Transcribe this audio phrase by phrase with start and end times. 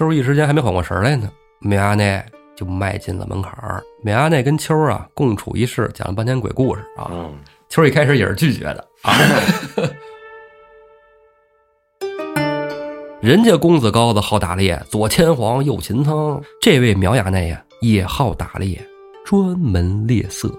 [0.00, 2.24] 秋儿一时间还没缓过神来呢，梅阿内
[2.56, 3.82] 就迈进了门槛儿。
[4.02, 7.10] 梅阿内跟秋儿啊共处一室，讲了半天鬼故事啊。
[7.12, 7.34] 嗯，
[7.68, 9.12] 秋儿一开始也是拒绝的啊。
[13.20, 16.42] 人家公子高子好打猎，左牵黄，右擒苍。
[16.62, 18.82] 这位苗衙内呀，也好打猎，
[19.26, 20.50] 专门猎色。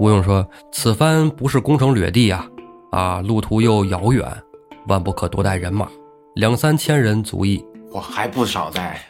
[0.00, 2.48] 吴用说：“此番不是攻城掠地啊，
[2.92, 4.26] 啊，路途又遥远，
[4.88, 5.88] 万不可多带人马，
[6.34, 7.64] 两三千人足矣。
[7.90, 9.00] 我还不少带。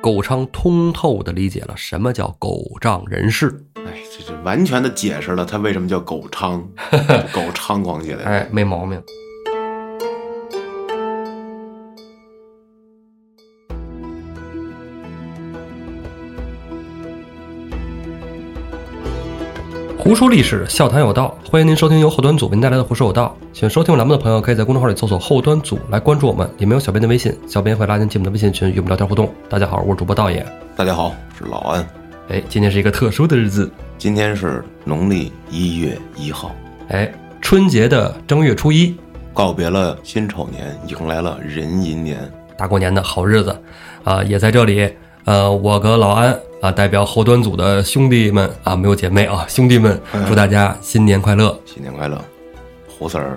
[0.00, 3.64] 狗昌通透的理解了什么叫狗仗人势。
[3.76, 6.60] 哎，这这完全的解释了他为什么叫狗昌，
[7.32, 8.24] 狗猖狂起来。
[8.24, 9.00] 哎，没毛病。
[20.12, 23.34] 胡说历史，笑谈有道，欢迎您收听由后端组为您带来的《胡说有道》。
[23.56, 29.32] 喜欢收听我栏目的朋友，可以在公众号里搜索“后端组”来关注我们，里面有小编的微信，小编会拉您进我们的微信群，与我们聊天互动。
[29.48, 30.46] 大家好，我是主播道爷。
[30.76, 31.88] 大家好，我是老安。
[32.28, 36.54] 哎，今天是一个特殊的日子，今天是农历一月一号，
[36.88, 38.94] 哎，春节的正月初一，
[39.32, 42.18] 告别了辛丑年，迎来了壬寅年。
[42.58, 43.58] 大过年的好日子，
[44.04, 44.92] 啊，也在这里，
[45.24, 52.16] 呃，我和老安啊，代表后端组的兄弟们啊，没有姐妹啊，兄弟们，祝大家新年快乐新年快乐！
[52.88, 53.36] 胡四儿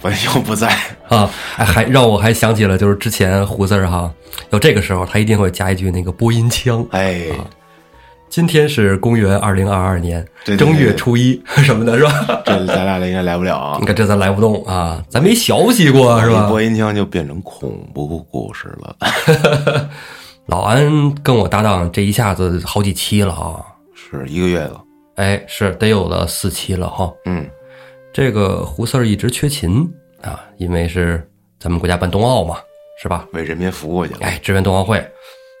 [0.00, 0.68] 我又不在，
[1.08, 1.30] 啊！
[1.58, 4.10] 哎，还让我还想起了，就是之前胡四儿哈，
[4.48, 6.82] 有这个时候他一定会加一句那个播音腔。
[6.92, 7.26] 哎，
[8.30, 10.26] 今天是公元二零二二年
[10.56, 12.42] 正月初一什么的，是吧？
[12.46, 13.86] 这咱俩应该来不了啊 你。
[13.86, 16.48] 看这咱来不动啊，咱没学习过是吧？
[16.48, 18.96] 播音腔就变成恐怖故事了，
[20.46, 23.64] 老安跟我搭档这一下子好几期了啊，
[23.94, 24.82] 是一个月了。
[25.16, 27.12] 哎，是得有了四期了哈。
[27.24, 27.48] 嗯，
[28.12, 31.26] 这个胡四儿一直缺勤啊，因为是
[31.58, 32.58] 咱们国家办冬奥嘛，
[33.00, 33.26] 是吧？
[33.32, 34.20] 为人民服务去了。
[34.22, 35.02] 哎，支援冬奥会。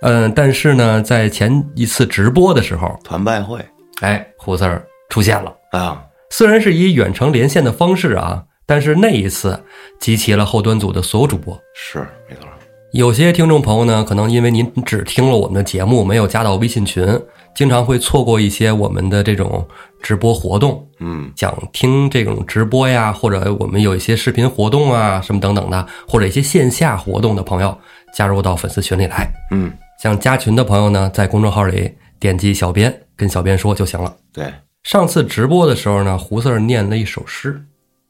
[0.02, 3.58] 嗯，但是呢，在前一次直播的时候，团拜会
[4.02, 5.54] 哎，胡四儿出现了。
[5.72, 9.58] 啊，虽然是以远程连线的方式啊，但是那一次
[9.98, 11.58] 集齐了后端组的所有主播。
[11.74, 12.46] 是没错。
[12.94, 17.04] 有些听众朋友呢，可能因为您只听了我们的节目，没有加到微信群，
[17.52, 19.66] 经常会错过一些我们的这种
[20.00, 20.88] 直播活动。
[21.00, 27.76] 嗯，想听这种直播呀，或者我们有一些视频活动啊，什么等等的，或者一些线下活动的朋友，
[28.14, 29.28] 加入到粉丝群里来。
[29.50, 31.90] 嗯，想加群的朋友呢，在公众号里
[32.20, 34.14] 点击小编，跟小编说就行了。
[34.32, 37.60] 对，上次直播的时候呢，胡四儿念了一首诗，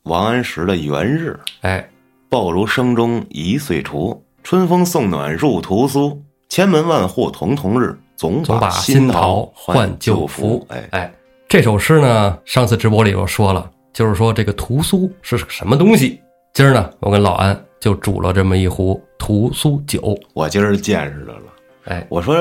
[0.03, 1.89] 王安石的元日，哎，
[2.29, 6.23] 爆竹声中一岁除，春风送暖入屠苏。
[6.51, 10.65] 千门万户曈曈日，总总把新新桃换旧符。
[10.69, 11.13] 哎，哎，
[11.49, 16.21] 这首诗呢，上次直播里我说了，就是说这个屠苏是什么东西。
[16.53, 20.17] 今儿呢，我跟老安就煮了这么一壶屠苏酒。
[20.35, 21.43] 我今儿见识着了。
[21.87, 22.37] 哎，我说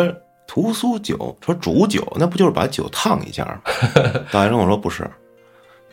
[0.45, 3.61] 屠苏酒，说煮酒，那不就是把酒烫一下吗？
[4.29, 5.09] 大学生我说不是，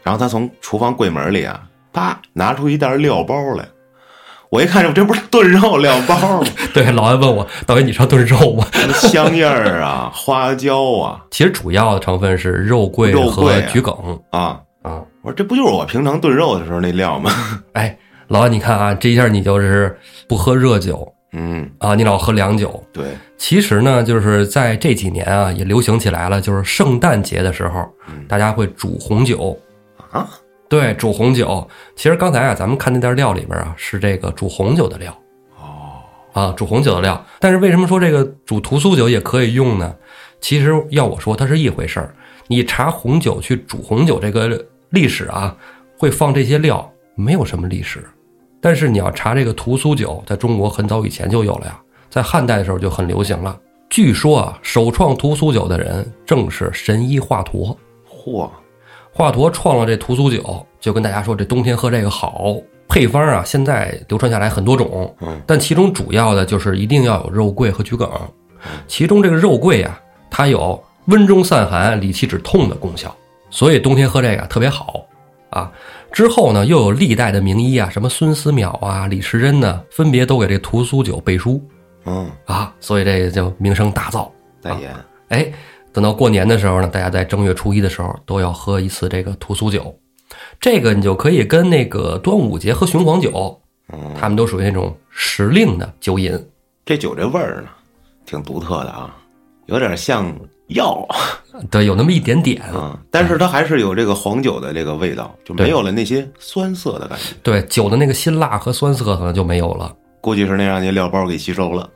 [0.03, 1.63] 然后他从厨房柜门里啊，
[1.93, 3.65] 啪拿出一袋料包来。
[4.51, 6.47] 我一看，这这不是炖肉料包吗？
[6.75, 8.67] 对，老安问我，导演你知道炖肉吗？
[8.95, 13.95] 香叶儿啊，花椒啊， 其实主要的成分是肉桂和桔梗
[14.31, 14.61] 啊！
[14.83, 15.03] 啊。
[15.23, 17.31] 我说这不就是我平常炖肉的时候那料吗？
[17.75, 17.97] 哎，
[18.29, 19.97] 老安，你看啊，这一下你就是
[20.27, 22.83] 不喝热酒嗯，啊，你老喝凉酒。
[22.93, 23.05] 对，
[23.37, 29.57] 其实呢，就是在这几年啊，也流行起来了，就是圣诞节的时候，嗯大家会煮红酒。
[30.11, 30.27] 啊，
[30.71, 31.69] 对，煮红酒。
[31.97, 35.13] 其实刚才啊，咱们看那袋料里边啊，是这个煮红酒的料。
[35.59, 35.99] 哦，
[36.33, 37.23] 啊，煮红酒的料。
[37.41, 39.93] 但是为什么说这个煮屠苏酒也可以用呢？
[40.41, 42.15] 其实要我说，它是一回事儿。
[42.47, 45.57] 你查红酒去煮红酒这个历史啊，
[45.99, 48.09] 会放这些料，没有什么历史。
[48.61, 53.59] 但是你要查这个屠苏酒，在中国很早以前就有了呀，在汉代的时候就很流行了。
[53.89, 57.77] 据说啊，首创屠苏酒的人正是神医华佗。
[58.09, 58.49] 嚯，
[59.21, 62.57] 华佗创了这屠苏酒，就跟大家说这冬天喝这个好。
[62.89, 68.11] 配方啊，现在流传下来很多种，嗯，但其中主要的就是一定要有肉桂和桔梗。
[68.89, 70.01] 其中这个肉桂啊，
[70.31, 73.15] 它有温中散寒、理气止痛的功效，
[73.51, 75.05] 所以冬天喝这个特别好
[75.51, 75.71] 啊。
[76.11, 81.63] 之后呢，又有历代的名医啊，什么孙思邈啊、李时珍呢，分别都给这屠苏酒背书
[82.07, 84.27] 嗯，啊，所以这个就名声大噪。
[84.63, 84.97] 代言，
[85.29, 85.53] 哎，
[85.93, 89.95] 等到过年的时候呢，大家在正月初一的时候都要喝一次这个屠苏酒，
[90.61, 93.61] 这个你就可以跟那个端午节喝雄黄酒，
[93.93, 96.33] 嗯，他们都属于那种时令的酒饮。
[96.85, 97.69] 这酒这味儿呢，
[98.25, 99.15] 挺独特的啊，
[99.67, 100.33] 有点像
[100.69, 101.07] 药，
[101.71, 102.63] 对，有那么一点点。
[102.73, 107.35] 嗯，但是它还是有这个黄酒的这个味道，就没有了那些酸涩的感觉。
[107.43, 109.95] 对，酒的那个辛辣和酸涩可能就没有了。
[110.21, 111.89] 估计是那让那料包给吸收了。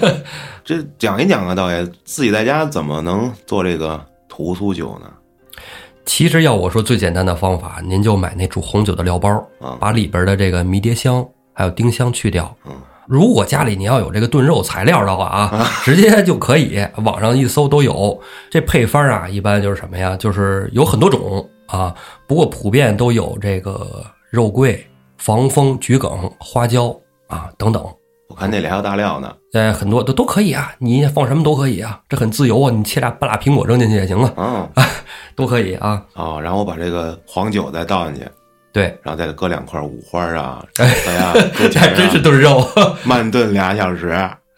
[0.64, 5.10] 这讲一讲啊，道爷自己在家怎么能做这个屠苏酒呢？
[6.04, 9.28] 其实要我说最简单的方法，您就买那煮红酒的料包，
[9.60, 12.54] 啊把里边的这个迷迭香还有丁香去掉。
[12.64, 12.72] 嗯，
[13.06, 18.20] 如果家里你要有这个炖肉材料的话啊，直接就可以，网上一搜都有。
[18.50, 20.16] 这配方啊，一般就是什么呀？
[20.16, 21.94] 就是有很多种啊，
[22.28, 24.86] 不过普遍都有这个肉桂、
[25.18, 26.94] 防风、桔梗、花椒
[27.28, 27.84] 啊等等。
[28.28, 29.32] 我看那里还有大料呢。
[29.52, 34.84] 呃，很多都都可以啊，你放什么都可以啊，这很自由啊，你切俩半拉苹果扔进去也行啊，嗯，
[35.36, 36.02] 都可以啊。
[36.14, 38.28] 哦，然后我把这个黄酒再倒进去，
[38.72, 42.68] 对，然后再搁两块五花啊、橙子呀、 枸杞还真是啊，炖肉。
[43.04, 44.08] 慢炖俩小时。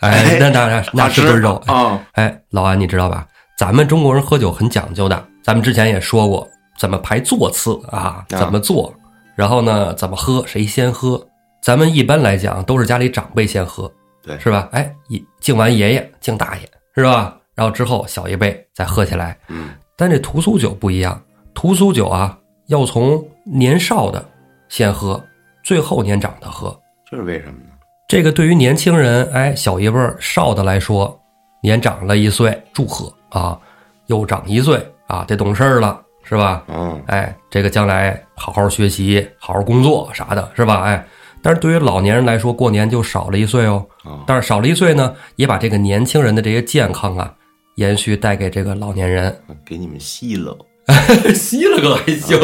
[0.00, 1.54] 哎，那当然那是炖肉。
[1.66, 2.00] 啊。
[2.12, 3.26] 哎，老安，你知道吧？
[3.58, 6.48] 咱们中国人喝酒很讲究的，咱们之前也说过，
[6.78, 8.92] 怎么排座次啊，啊怎么做，
[9.36, 11.22] 然后呢，怎么喝，谁先喝。
[11.68, 13.92] 咱们一般来讲都是家里长辈先喝，
[14.22, 14.70] 对是吧？
[14.72, 16.62] 哎，一敬完爷爷，敬大爷，
[16.94, 17.36] 是吧？
[17.54, 19.38] 然后之后小一辈再喝起来。
[19.48, 21.22] 嗯，但这屠苏酒不一样，
[21.52, 22.38] 屠苏酒啊，
[22.68, 24.26] 要从年少的
[24.70, 25.22] 先喝，
[25.62, 26.74] 最后年长的喝。
[27.04, 27.72] 这是为什么呢？
[28.08, 31.20] 这个对于年轻人，哎，小一辈儿少的来说，
[31.62, 33.60] 年长了一岁祝贺啊，
[34.06, 36.64] 又长一岁啊，得懂事儿了，是吧？
[36.68, 40.80] 嗯，哎，这个将来好好学习，好好工作啥的，是吧？
[40.84, 41.06] 哎，
[41.42, 43.86] 但是对于老年人来说，过年就少了一岁哦。
[44.04, 47.34] 哦但是少了一岁呢，也把这个年轻人的这些健康啊，
[47.76, 49.40] 延续带给这个老年人。
[49.64, 50.56] 给你们吸了。
[51.34, 52.38] 吸了个还行，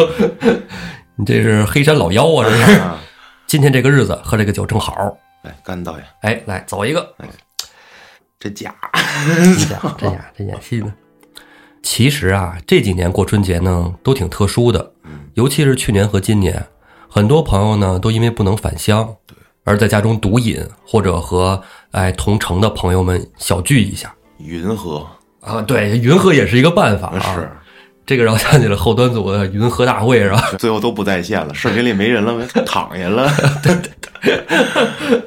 [1.16, 2.44] 你这是黑山老妖啊！
[2.48, 2.72] 这是。
[2.80, 3.00] 啊
[3.46, 5.16] 今天这个日子喝这个酒正好。
[5.42, 7.14] 来，干道爷，哎，来走一个。
[8.40, 8.74] 这假。
[9.26, 10.92] 真假真假真演戏呢。
[11.82, 14.92] 其实啊，这几年过春节呢，都挺特殊的，
[15.34, 16.66] 尤其是去年和今年，
[17.14, 19.08] 很多朋友呢都因为不能返乡，
[19.62, 21.62] 而在家中独饮，或者和
[21.92, 25.06] 哎同城的朋友们小聚一下云喝
[25.40, 25.62] 啊。
[25.62, 27.20] 对，云喝也是一个办法啊。
[27.36, 27.48] 是，
[28.04, 30.42] 这个让我想起了后端组的云喝大会是吧？
[30.58, 33.30] 最后都不在线了，视频里没人了， 躺下了。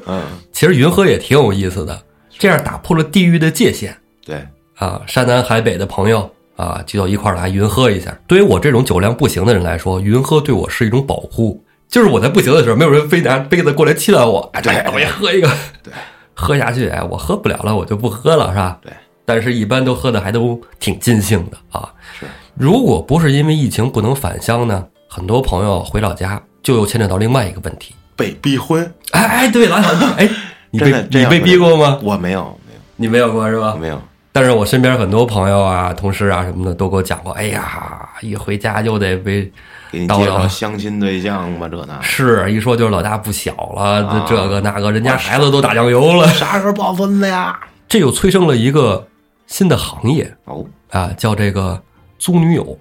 [0.07, 1.97] 嗯，其实云喝也挺有意思的，
[2.37, 3.97] 这样打破了地域的界限。
[4.25, 4.45] 对，
[4.75, 8.13] 啊，山南海北的朋友啊，聚到一块儿来云喝一下。
[8.27, 11.63] 对于我这种酒量不行的人来说，云喝对我是一种保护。
[11.89, 15.49] 就是我在不行的时候，没有人非拿杯子过来亲吻我，哎，对对，我也喝一个，
[15.83, 15.93] 对，
[16.33, 18.77] 喝下去，哎，我喝不了了，我就不喝了，是吧？
[18.81, 18.91] 对。
[19.25, 21.91] 但是，一般都喝的还都挺尽兴的啊。
[22.17, 22.25] 是。
[22.55, 27.93] 如果不是因为疫情不能返乡呢，很多朋友回老家就又牵扯到另外一个问题。
[28.15, 29.75] 被逼婚，哎哎，对了，
[30.17, 30.29] 哎，
[30.71, 31.99] 你被真的你被逼过吗？
[32.01, 33.75] 我没有，没有，你没有过是吧？
[33.77, 34.01] 没有。
[34.37, 39.51] 但是我身边很多朋友啊、同事啊什么的都给我讲过，哎呀，一回家就得被
[39.91, 47.59] 给你介绍相亲对象吧，这那是一说就是老大不小了，啊这这个那个，人家孩子都打酱油了，啥时候抱孙子呀？
[47.87, 49.07] 这又催生了一个
[49.47, 50.63] 新的行业哦。
[50.91, 51.81] 啊，叫这个
[52.19, 52.77] 租女友，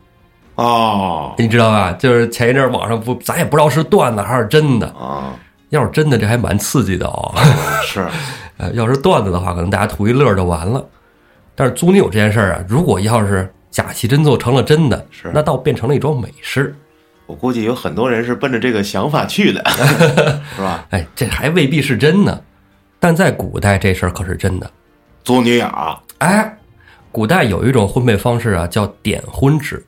[0.57, 1.35] 哦。
[1.39, 1.91] 你知道吧？
[1.93, 5.33] 就是前一阵儿网上不，咱也不知道是段子还是真的，啊，
[5.71, 7.35] 要是真的，这还蛮刺激的哦。
[7.83, 8.07] 是。
[8.59, 10.83] 呃，要是段子的话，可能大家图一乐就完了。
[11.57, 16.73] 但是租女友这件事儿啊，如果要是假戏真做成了真的，是那倒变成了一桩美事。
[17.27, 19.61] 我估计有很多人是奔着这个想法去的，
[20.55, 20.87] 是吧？
[20.91, 22.45] 哎，这还未必是真的，
[23.01, 24.71] 但在古代这事儿可是真的。
[25.25, 25.67] 租女友，
[26.19, 26.57] 哎，
[27.11, 29.85] 古代有一种婚配方式啊，叫点婚制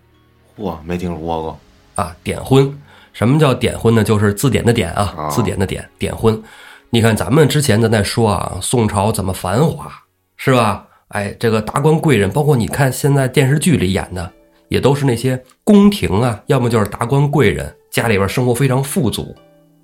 [0.59, 1.61] 嚯，没听说过。
[1.95, 2.17] 啊。
[2.25, 2.77] 点婚，
[3.13, 4.03] 什么叫点婚呢？
[4.03, 6.43] 就是字典的点啊，啊字典的点，点婚。
[6.91, 9.93] 你看咱们之前咱在说啊，宋朝怎么繁华，
[10.37, 10.88] 是吧？
[11.09, 14.31] 哎，这个达官贵人，包括你看现在电视剧里演的，
[14.69, 19.35] 也都是那些宫廷啊，要么就是达官贵人，家里边生活非常富足，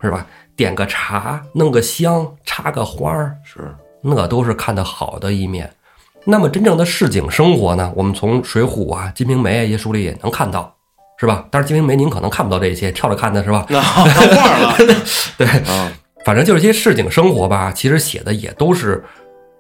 [0.03, 0.27] 是吧？
[0.55, 5.71] 点个茶，弄个香，插个花儿，是那都是看得好的一面。
[6.27, 7.93] 那么真正的市井生活呢？
[7.97, 10.75] 我们从《水浒》啊、《金瓶梅》啊一些书里也能看到，
[11.19, 11.47] 是吧？
[11.51, 13.65] 但是《金瓶梅》您可能看不到这些，跳着看的是吧？
[13.71, 14.77] 那看画了
[15.39, 15.91] 对，啊，
[16.25, 19.03] 反正就是一些市井生活吧，其实写的也都是，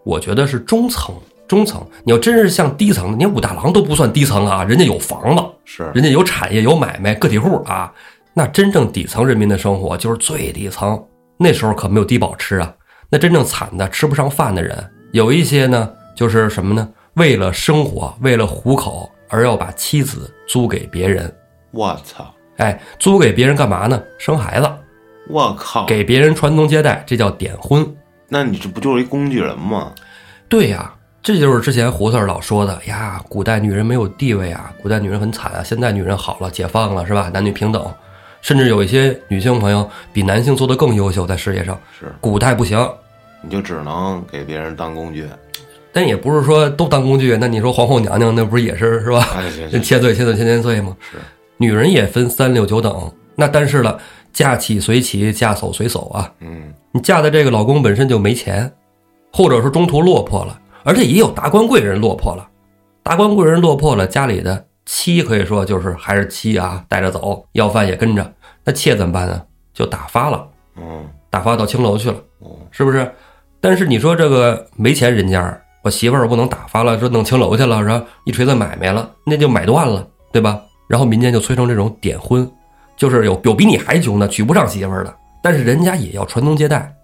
[0.04, 1.14] 我觉得是中层。
[1.46, 7.92] 中层，你要真是像低层的，你武大郎都不算低层啊，人家有房子，是人家有产业、有买卖、个体户啊。
[8.32, 11.00] 那真正底层人民的生活就是最底层，
[11.38, 12.74] 那时候可没有低保吃啊。
[13.10, 14.76] 那真正惨的吃不上饭的人，
[15.12, 16.88] 有一些呢，就是什么呢？
[17.14, 21.32] 为了生活，为了糊口，而要把妻子租给别人。
[21.70, 24.02] 我操，哎，租给别人干嘛呢？
[24.18, 24.68] 生孩子，
[25.28, 27.86] 我靠，给别人传宗接代，这叫点婚。
[28.28, 29.92] 那你这不就是一工具人吗？
[30.48, 30.92] 对呀、
[31.24, 37.30] 这就是之前胡四儿老说的呀，古代女人没有地位啊，古代女人很惨啊，现在女人好了，解放了是吧？
[37.32, 37.90] 男女平等，
[38.42, 41.80] 甚至有一些女性朋友比男性做的更优秀，在事业上。
[41.98, 42.86] 是，古代不行，
[43.40, 45.26] 你就只能给别人当工具。
[45.94, 47.38] 但也不是说都当工具。
[47.40, 49.26] 那你说皇后娘娘那不是也是是吧？
[49.82, 50.94] 千岁千岁千千岁吗？
[51.10, 51.16] 是，
[51.56, 53.10] 女人也分三六九等。
[53.34, 53.98] 那但是了，
[54.30, 56.30] 嫁起随起，嫁走随走啊。
[56.40, 58.70] 嗯，你嫁的这个老公本身就没钱，
[59.32, 62.48] 或者说中途落魄了，而且也有达官贵人落魄了。
[63.02, 68.32] 达官贵人落魄了，家里的妻可以说就是还是妻啊，带着走，要饭也跟着。
[68.64, 69.42] 那妾怎么办呢？
[69.72, 73.10] 就打发了，嗯，打发到青楼去了，哦，是不是？
[73.60, 80.62] 但是你说这个没钱人家，我媳妇儿不能打发了，说弄青楼去了，然后一锤子买卖了，那就买断了，对吧？
[80.86, 82.50] 然后民间就催生这种点婚，
[82.96, 86.94] 就是有有比你还穷的娶不上媳妇儿的，但是人家也要传宗接代，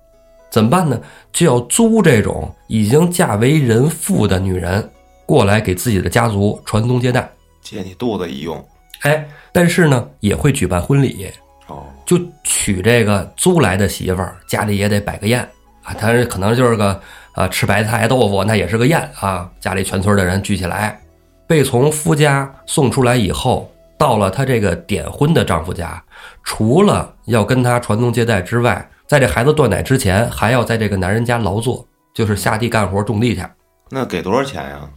[0.51, 1.01] 怎么办呢？
[1.33, 4.91] 就要租这种已经嫁为人妇的女人
[5.25, 7.31] 过来给自己的家族传宗接代。
[7.63, 8.63] 借你肚子一用。
[9.03, 11.29] 哎，但是呢，也会举办婚礼，
[11.69, 15.41] 哦，就娶这个租来的媳妇儿，家里也得摆个宴
[15.83, 15.95] 啊。
[15.95, 17.01] 他可能就是个
[17.33, 19.49] 啊吃白菜豆腐，那也是个宴啊。
[19.61, 21.01] 家里全村的人聚起来，
[21.47, 26.03] 被从夫家送出来以后，到了她这个点婚的丈夫家，
[26.43, 33.43] 除了要跟她传宗接代之外，在这孩子断奶之前，还要在这个男人家劳作，就是下地干活种地去。
[33.89, 34.89] 那给多少钱呀？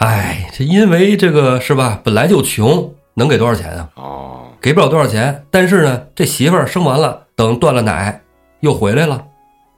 [0.00, 3.88] 哎，这因为这个是吧，本来就穷，能给多少钱啊？
[3.94, 8.20] 哦，给不了多少钱，但是呢，这媳妇儿生完了，等断了奶，
[8.60, 9.24] 又回来了，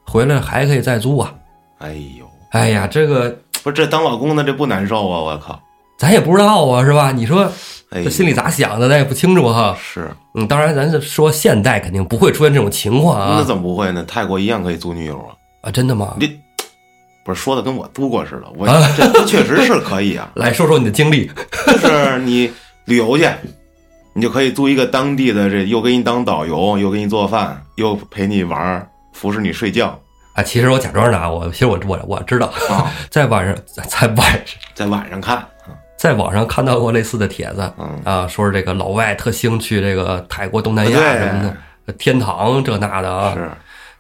[0.04, 1.32] 回来还可以再租啊。
[1.78, 5.20] 哎呦，哎呀，这个不是这当老公的这不难受啊！
[5.20, 5.60] 我靠，
[5.96, 7.12] 咱也不知道啊，是吧？
[7.12, 7.48] 你说
[8.04, 9.76] 这心里咋想的，咱也不清楚哈。
[9.80, 13.44] 是，嗯，当然，咱是说现代肯定不会出现这种情况啊那啊。
[13.44, 14.04] 怎么不会呢？
[14.06, 15.34] 泰国一样可以租女友啊！
[15.62, 16.16] 啊，真的吗？
[16.18, 16.38] 你
[17.24, 20.30] 不是说的跟我租过似的，我啊这这确实是可以啊。
[20.36, 21.30] 来说说你的经历。
[21.66, 22.50] 就是你
[22.84, 23.28] 旅游去，
[24.12, 29.98] 你就可以租一个当地的，这又给你当导游，又给你做饭，又陪你玩儿，服侍你睡觉
[30.34, 33.56] 啊，其实我假装的啊，我其实我我我知道，啊， 在晚上
[33.88, 34.40] 在晚上
[34.74, 35.44] 在晚上看，
[35.96, 41.54] 在网上看到过类似的帖子嗯，啊，说是这个老外特兴去这个泰国、东南亚什么
[41.86, 43.34] 的天堂这那的啊。
[43.34, 43.50] 是，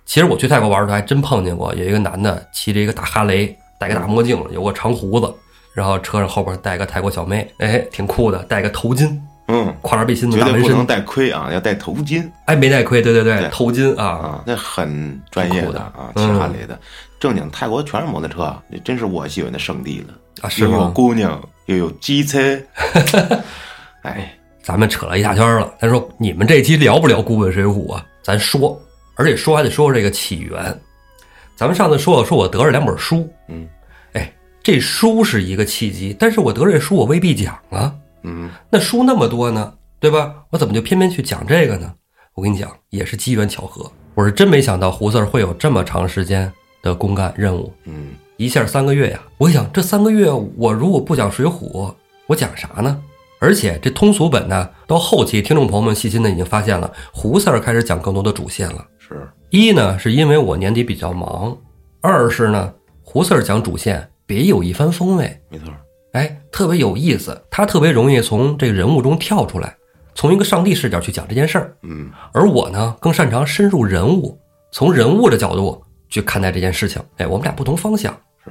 [0.04, 5.32] 其实我去泰国玩的时候还真碰见过，有一个男的骑着一个大哈雷，戴个大墨镜，有个长胡子，
[5.74, 16.78] 然后车上后边带个泰国小妹，哎，挺酷的，戴个头巾，嗯，跨栏背心子绝大纹身，对不能戴盔啊，要戴头巾哎，没戴盔，对对对，对头巾啊，啊，那很专业的的啊，嗯骑哈雷的。
[17.18, 20.92] 正经泰国全是摩托车，这真是我喜欢的圣地了，啊是吗？
[20.94, 22.58] 姑娘，又有机车，
[24.02, 28.04] 哎，咱们扯了一大圈了，咱说你们这期聊不聊古本水浒啊？
[28.22, 28.80] 咱说，
[29.14, 30.80] 而且说还得说说这个起源。
[31.54, 33.66] 咱们上次说了，说我得了两本书，嗯，
[34.12, 34.32] 哎，
[34.62, 37.94] 这书是一个契机，但是我得这书我未必讲啊。
[38.22, 40.34] 嗯，那书那么多呢，对吧？
[40.50, 41.92] 我怎么就偏偏去讲这个呢？
[42.34, 43.90] 我跟你讲，也是机缘巧合。
[44.14, 49.20] 我是真没想到胡四儿会有这么长时间的公干任务，嗯，一下三个月呀！
[49.38, 51.94] 我想，这三个月我如果不讲水浒，
[52.26, 53.02] 我讲啥呢？
[53.38, 58.86] 而且这通俗本呢，到后期听众朋友们细心的已经发现了，胡四儿开始讲更多的主线了。
[58.98, 61.56] 是，一呢，是因为我年底比较忙；
[62.02, 65.40] 二是呢，胡四儿讲主线别有一番风味。
[65.48, 65.72] 没错，
[66.12, 69.74] 哎，特别有意思，他特别容易从这个人物中跳出来，
[70.14, 71.74] 从一个上帝视角去讲这件事儿。
[71.84, 74.38] 嗯，而我呢，更擅长深入人物，
[74.72, 77.02] 从人物的角度去看待这件事情。
[77.16, 78.12] 哎，我们俩不同方向。
[78.44, 78.50] 是，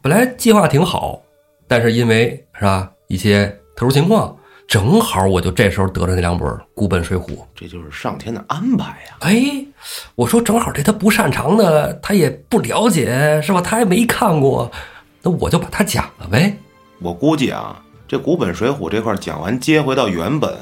[0.00, 1.20] 本来计划挺好，
[1.66, 7.26] 但是因为是吧一些特殊情况，正好我就这时候得了那两本《古本水浒》。
[7.54, 9.16] 这就是上天的安排呀。
[9.20, 9.64] 哎，
[10.14, 13.60] 我说正好这他不擅长的，他也不了解，是吧？
[13.60, 14.70] 他还没看过，
[15.22, 16.56] 那我就把他讲了呗。
[17.00, 20.56] 我估计啊，这古本水浒这块讲完，接回到原本，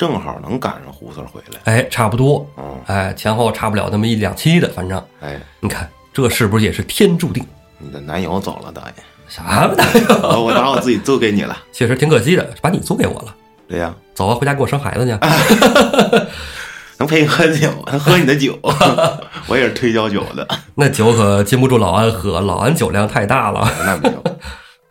[0.00, 1.60] 正好能赶上胡四回来。
[1.64, 7.46] 哎，差不多，嗯，哎，前后差不了那么一两期的，反正哎，你看这是不是也是天注定？
[7.76, 8.94] 你的男友走了，导演，
[9.28, 9.76] 啥呢？
[10.22, 11.54] 我 我把我自己租给你了。
[11.70, 13.36] 确实挺可惜的，把你租给我了。
[13.68, 15.12] 对呀、走吧，回家给我生孩子去。
[16.96, 18.58] 能陪你喝酒，能喝你的酒，
[19.48, 20.48] 我也是推销酒的。
[20.74, 23.70] 那酒可禁不住老安喝，老安酒量太大了。
[23.84, 24.24] 那没有，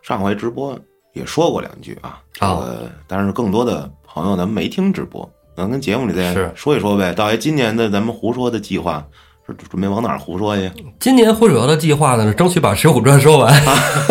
[0.04, 0.78] 上回直播
[1.14, 2.20] 也说过两句啊。
[2.32, 7.14] 这个，但是更多的朋友咱们没听直播，咱跟节目里再是说一说呗。
[7.14, 9.06] 大爷，今年的咱们胡说的计划
[9.46, 10.72] 是准备往哪儿胡说去？
[11.00, 13.54] 今年会主要的计划呢，是争取把《水浒传》说完。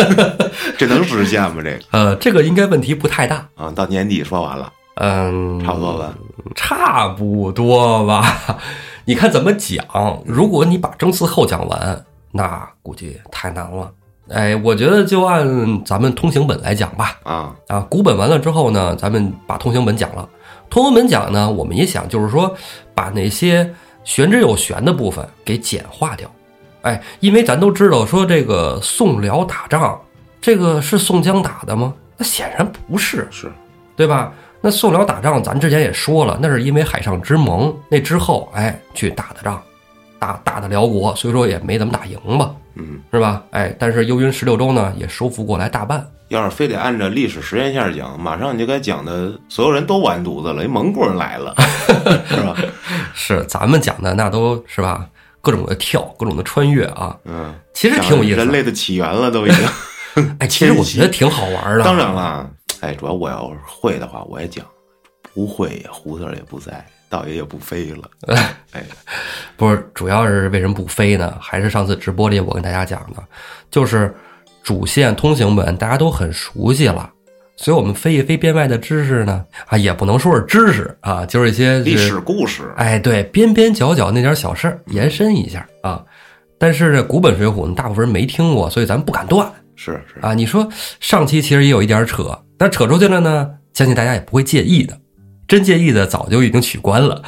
[0.79, 1.61] 这能实现吗？
[1.63, 3.45] 这 个呃，这个应该问题不太大。
[3.57, 6.15] 啊，到年底说完了，嗯，差不多吧？
[6.55, 8.59] 差不多吧。
[9.05, 9.85] 你看怎么讲？
[10.25, 13.91] 如果你把征四后讲完，那估计太难了。
[14.31, 20.29] 哎，我觉得就按咱们通行本来讲吧，啊，啊，古本完了之后呢，咱们把通行本讲了。
[20.71, 22.55] 通行本讲呢，我们也想就是说，
[22.95, 26.31] 把那些玄之又玄的部分给简化掉。
[26.83, 29.99] 哎，因为咱都知道说这个宋辽打仗，
[30.41, 31.95] 这个是宋江打的吗？
[32.17, 33.51] 那显然不是，是
[33.97, 34.33] 对吧？
[34.61, 39.63] 那宋辽打仗，咱之前也说了，那是因为海上之盟，那之后哎去打的仗，
[40.19, 43.43] 打打的辽国，所以说也没怎么打赢吧，嗯，是吧？
[43.51, 46.07] 哎，但是幽云十六州呢，也收复过来大半。
[46.29, 51.55] 要是非得按照历史时间线讲，马上你就该讲的所有人都完犊子了，一蒙古人来了，
[52.29, 52.55] 是吧？
[53.15, 55.09] 是咱们讲的那都是吧，
[55.41, 58.45] 各种的跳，各种的穿越啊，嗯，其实挺有意思的。
[58.45, 59.69] 人类的起源了，都已经。
[60.41, 61.85] 哎，其实我觉得挺好玩的。
[61.85, 64.63] 当然了，哎，主要我要是会的话，我也讲；
[65.33, 68.11] 不会也胡子也不在，道爷也不飞了。
[68.73, 68.85] 哎，
[69.57, 71.37] 不是，主要是为什么不飞呢？
[71.41, 73.23] 还是上次直播里我跟大家讲的，
[73.71, 74.15] 就是
[74.63, 77.11] 主线通行本大家都很熟悉了，
[77.57, 86.05] 所以我们飞一飞编外的知识呢，啊，也不能说是知识啊，就是一些历史故事，哎，对，边边角角那点小事儿延伸一下啊。
[86.59, 90.35] 但是这古本水浒呢，大部分人没听过，所以咱不敢断是是啊。
[90.35, 90.69] 你说
[91.01, 94.99] 上期其实也有一点扯，但扯出去了呢，相信大家也不会介意的。
[95.49, 97.21] 真介意的早就已经取关了。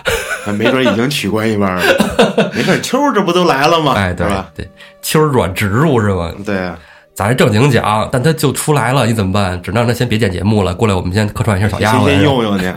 [0.56, 1.82] 没准已经取关一半了。
[2.54, 3.94] 没事，秋儿这不都来了吗？
[3.96, 4.50] 哎，对吧？
[4.54, 4.68] 对，
[5.02, 6.32] 秋儿软植入是吧？
[6.44, 6.78] 对啊，
[7.14, 9.60] 咱是正经讲，但他就出来了，你怎么办？
[9.62, 12.22] 只能让他先别剪节目了，过来我们先客串一下小丫先先鬟。
[12.22, 12.66] 用用去。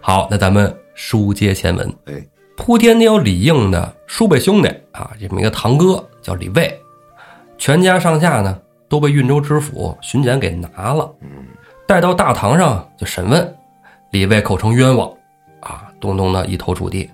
[0.00, 1.94] 好，那咱们书接前文。
[2.06, 2.14] 哎，
[2.56, 6.80] 扑天雕李应的叔辈兄弟啊，这么一个堂哥叫李卫，
[7.58, 8.56] 全家上下呢
[8.88, 11.10] 都被运州知府巡检给拿了，
[11.86, 13.54] 带到大堂上就审问，
[14.10, 15.10] 李卫口称冤枉，
[15.60, 17.08] 啊，咚咚的一头触地。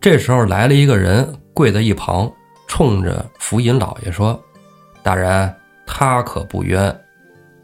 [0.00, 2.30] 这时候来了一个人，跪在一旁，
[2.68, 4.38] 冲着福尹老爷说
[5.02, 5.52] ：“大人，
[5.86, 6.94] 他可不冤。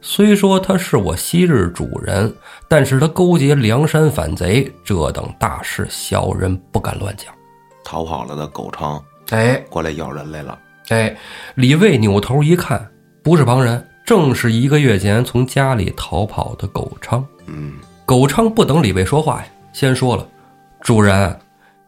[0.00, 2.34] 虽说他是我昔日主人，
[2.66, 7.32] 但是他勾结梁山反贼，这等大事，小人不敢乱讲。
[7.84, 10.58] 逃跑了的狗昌哎过来咬人来了。
[10.88, 11.16] 哎，
[11.54, 12.90] 李卫扭头一看，
[13.22, 17.24] 不是旁人，正是一个月前从家里逃跑的狗昌。
[17.46, 17.74] 嗯，
[18.12, 20.28] 狗昌不等李卫说话呀，先说了
[20.82, 21.34] ：“主人，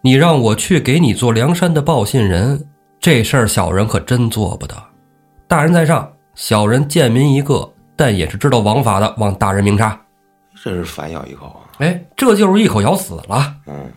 [0.00, 2.66] 你让我去给你做梁山的报信人，
[2.98, 4.74] 这事儿小人可真做不得。
[5.46, 10.00] 大人在上，小人贱民一个，但也是知道王法的，望大人明察。”
[10.56, 11.60] 这是反咬一口啊。
[11.76, 13.56] 哎，这就是一口咬死了。
[13.66, 13.92] 嗯，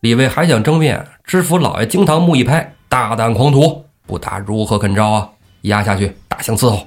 [0.00, 5.30] 李卫还想争辩，知府老爷惊堂木一拍：“大胆狂徒，不打如何肯招啊？
[5.62, 6.86] 压下去，大刑伺候。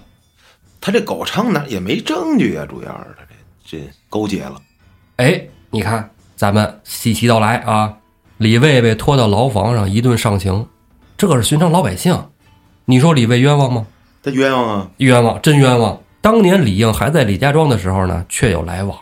[0.80, 3.24] 他这狗昌呢也没证据啊，主要是他
[3.68, 4.62] 这这勾结了。”
[5.18, 7.98] 哎，你看，咱们细细道来啊。
[8.38, 10.68] 李卫被拖到牢房上一顿上刑，
[11.16, 12.26] 这可是寻常老百姓，
[12.86, 13.86] 你说李卫冤枉吗？
[14.24, 14.90] 他冤枉啊！
[14.98, 16.00] 冤枉，真冤枉！
[16.20, 18.98] 当年李应还在李家庄的时候呢，确有来往，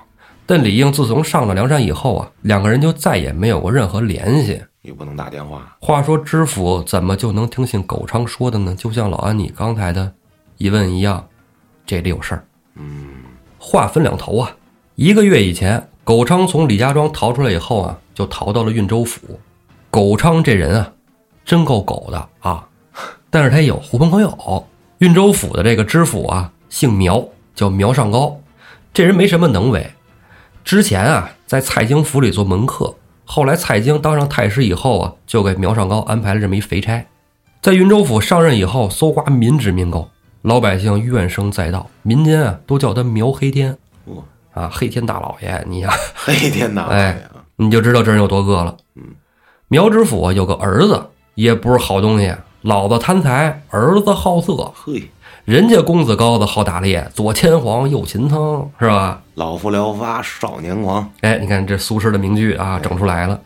[0.45, 4.61] 但李应自从上了梁山以后啊，两个人就再也没有过任何联系。
[4.81, 5.77] 也不能打电话。
[5.79, 8.75] 话说知府怎么就能听信狗昌说的呢？
[8.75, 10.11] 就像老安你刚才的
[10.57, 11.25] 疑问一样，
[11.85, 12.43] 这里有事儿。
[12.75, 13.07] 嗯，
[13.57, 14.51] 话分两头啊。
[14.95, 19.39] 一个月以前，狗昌从李家庄逃出来以后啊，就逃到了运州府。
[19.89, 20.93] 狗昌这人啊，
[21.45, 22.67] 真够狗的啊！
[23.29, 24.67] 但是他有狐朋狗友。
[24.99, 27.23] 运州府的这个知府啊，姓苗，
[27.55, 28.39] 叫苗尚高。
[28.93, 29.91] 这人没什么能为，
[30.63, 32.93] 之前啊，在蔡京府里做门客。
[33.25, 37.05] 后来蔡京当上太师以后啊，就给苗尚高安排了这么一肥差，
[37.61, 40.09] 在云州府上任以后，搜刮民脂民膏，
[40.41, 46.97] 老百姓怨声载道，民间啊都叫他苗黑天哇，啊，黑天大老爷，你呀、 黑天大老爷！
[46.97, 47.21] 哎
[47.57, 48.75] 你就知道这人有多恶了。
[48.95, 49.03] 嗯，
[49.67, 50.99] 苗知府啊有个儿子，
[51.35, 55.11] 也不是好东西，老子贪财，儿子好色，嘿，
[55.45, 59.21] 人家公子高子好打猎，左牵黄右擒苍，是吧？
[59.35, 61.07] 老夫聊发少年狂。
[61.21, 63.39] 哎，你看这苏轼的名句啊，整出来了。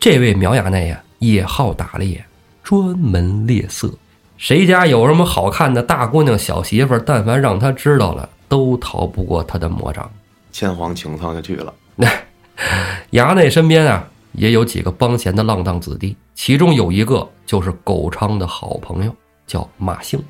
[0.00, 2.24] 这位苗衙内呀，也好打猎，
[2.64, 3.88] 专门猎色。
[4.36, 10.10] 谁家有什么好看的大姑娘、小媳妇儿，但凡让他知道了，都逃不过他的魔掌。
[10.52, 11.72] 牵黄请苍就去了。
[13.12, 19.14] 衙内身边啊，也有几个帮闲的浪荡子弟，其中有一个就是狗昌的好朋友，
[19.46, 20.22] 叫马兴。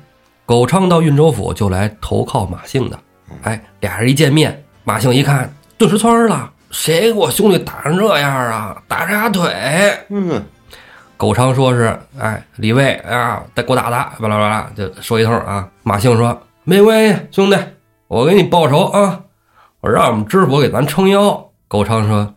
[0.45, 2.99] 狗昌到运州府就来投靠马兴的。
[3.43, 6.51] 哎，俩人一见面，马兴一看，顿时蹿儿了。
[6.71, 8.81] 谁给我兄弟打成这样啊？
[8.87, 9.53] 打啥腿？
[10.09, 10.41] 嗯，
[11.17, 15.69] 狗昌说是，哎，李卫啊，再给我打打，巴拉巴拉，就说一通啊。
[15.83, 17.57] 马兴说没关系，兄弟，
[18.07, 19.21] 我给你报仇啊，
[19.81, 21.49] 我让我们知府给咱撑腰。
[21.67, 22.35] 狗昌说，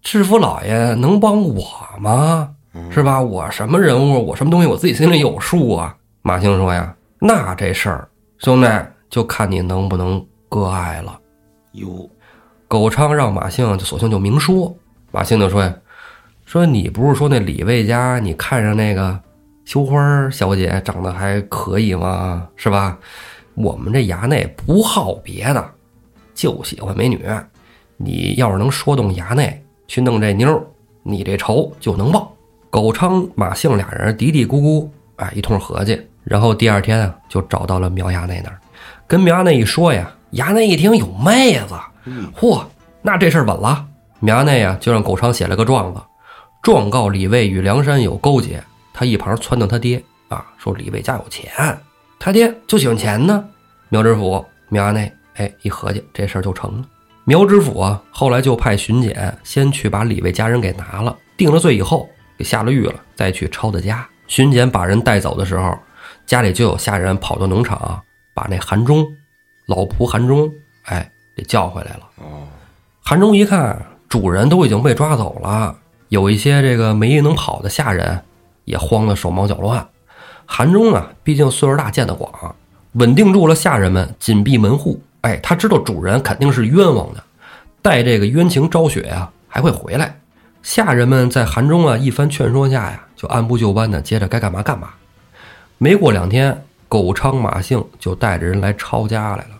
[0.00, 1.66] 知府老爷能帮我
[1.98, 2.50] 吗？
[2.90, 3.20] 是吧？
[3.20, 5.96] 我什么人物，我什么东西，我自己心里有数啊。
[6.22, 8.68] 马兴说呀，那这事儿，兄弟
[9.10, 11.18] 就看你能不能割爱了。
[11.72, 12.08] 哟，
[12.68, 14.72] 狗昌让马兴就索性就明说，
[15.10, 15.74] 马兴就说呀
[16.46, 19.18] ：“说你不是说那李卫家你看上那个
[19.64, 22.46] 羞花小姐长得还可以吗？
[22.54, 22.96] 是吧？
[23.54, 25.70] 我们这衙内不好别的，
[26.34, 27.24] 就喜欢美女。
[27.96, 30.62] 你要是能说动衙内去弄这妞儿，
[31.02, 32.30] 你这仇就能报。”
[32.70, 38.58] 狗昌、马兴俩人嘀嘀咕咕，哎，一通合计，然后第二天啊，就找到了苗衙内那儿，
[39.06, 41.74] 跟苗衙内一说呀，衙内一听有妹子，
[42.36, 42.64] 嚯，
[43.00, 43.86] 那这事儿稳了。
[44.18, 46.00] 苗衙内呀，就让狗昌写了个状子，
[46.64, 48.60] 状告李卫与梁山有勾结。
[48.92, 51.52] 他一旁撺掇他爹啊，说李卫家有钱，
[52.18, 53.44] 他爹就喜欢钱呢。
[53.88, 56.84] 苗知府、苗衙内，哎，一合计，这事儿就成了。
[57.24, 62.08] 苗知府啊，后来就派巡检先去把李卫家人给拿了，定了罪以后。
[62.36, 64.04] 给下了狱了，再去抄的家。
[64.26, 65.78] 巡检把人带走的时候，
[66.26, 68.02] 家里就有下人跑到农场，
[68.34, 69.06] 把那韩忠，
[69.66, 70.50] 老仆韩忠，
[70.86, 72.00] 哎，给叫回来了。
[72.16, 72.48] 哦，
[73.04, 78.20] 韩忠一看，主人都已经被抓走了，有一些这个没能跑的下人，
[78.64, 79.86] 也慌得手忙脚乱。
[80.44, 82.56] 韩忠啊，毕竟岁数大，见得广，
[82.94, 85.00] 稳定住了下人们，紧闭门户。
[85.24, 87.24] 哎，他知道主人肯定是冤枉的，
[87.80, 90.14] 待这个冤情昭雪呀，还会回来。
[90.62, 94.90] 下人们在韩忠啊一番劝说下呀，就按部就班的接着该干嘛干嘛。
[95.78, 99.50] 没过两天，狗昌、马兴就带着人来抄家来了。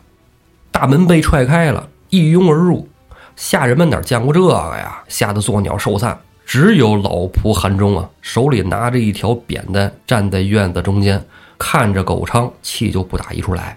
[0.71, 2.87] 大门被踹开了，一拥而入。
[3.35, 5.03] 下人们哪见过这个呀？
[5.09, 6.19] 吓得作鸟兽散。
[6.45, 11.25] 只有老仆韩忠啊，手里拿着一条扁担，站在院子中间，
[11.59, 13.75] 看着狗昌，气就不打一处来。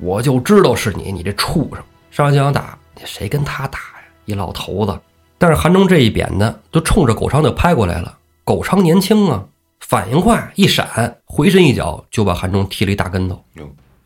[0.00, 1.82] 我就知道是你，你这畜生！
[2.10, 4.04] 上想打，谁跟他打呀？
[4.24, 4.98] 一老头子。
[5.38, 8.16] 但是韩忠这一扁的就冲着狗昌就拍过来了。
[8.44, 9.44] 狗昌年轻啊，
[9.80, 13.44] 反应快，一闪，回身一脚就把韩忠踢了一大跟头，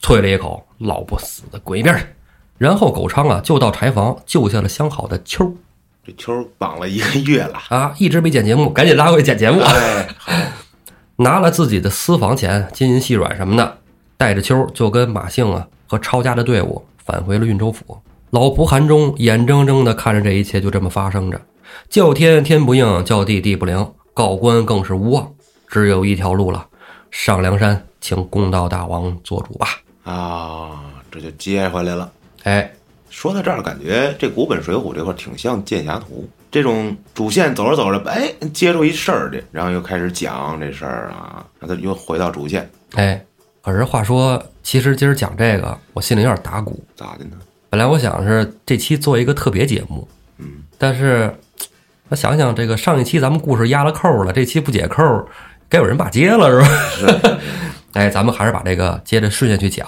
[0.01, 2.05] 啐了一口：“老不死的，滚一边去！”
[2.59, 5.53] 然后狗昌啊就到柴房救下了相好的秋
[6.05, 9.61] 这秋绑了一个月了啊，一直没剪节目，赶紧拉回去剪节目。
[9.61, 10.09] 哎，
[11.17, 13.79] 拿了自己的私房钱、金银细软什么的，
[14.23, 18.01] 带着秋就跟马兴啊和抄家的队伍返回了运州府。
[18.31, 21.41] 老仆韩忠眼睁睁地看着这一切就这么发生着，
[21.89, 25.29] 叫天天不应，叫地地不灵，告官更是无望，
[25.67, 26.65] 只有一条路了，
[27.11, 29.67] 上梁山，请公道大王做主吧！
[30.05, 32.09] 啊，这就接回来了。
[32.45, 32.73] 哎，
[33.11, 42.71] 说到这儿，感觉这古本《水浒》这块挺像《剑侠图》这种主线，走着走着，哎，接出一事儿去，然后又开始讲这事儿啊，让他又回到主线。
[42.93, 43.21] 哎，
[43.63, 47.37] 可是话说，其实今儿讲这个，我心里有点打鼓，咋的呢？
[47.71, 50.07] 本来我想是这期做一个特别节目，
[50.39, 50.47] 嗯，
[50.77, 51.33] 但是
[52.09, 55.03] 我想想，这个上一期咱们故事压了扣了，这期不解扣，
[55.69, 56.69] 该有人把接了是吧？
[56.91, 57.39] 是。
[57.95, 59.87] 哎，咱们还是把这个接着顺下去讲。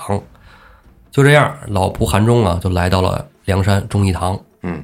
[1.10, 4.38] 就这样，老仆韩忠啊，就来到了梁山忠义堂。
[4.62, 4.82] 嗯，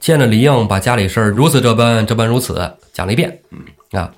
[0.00, 3.38] 见着李应，把家里事儿如此这般，这般如此讲了一遍。
[3.50, 4.12] 嗯啊，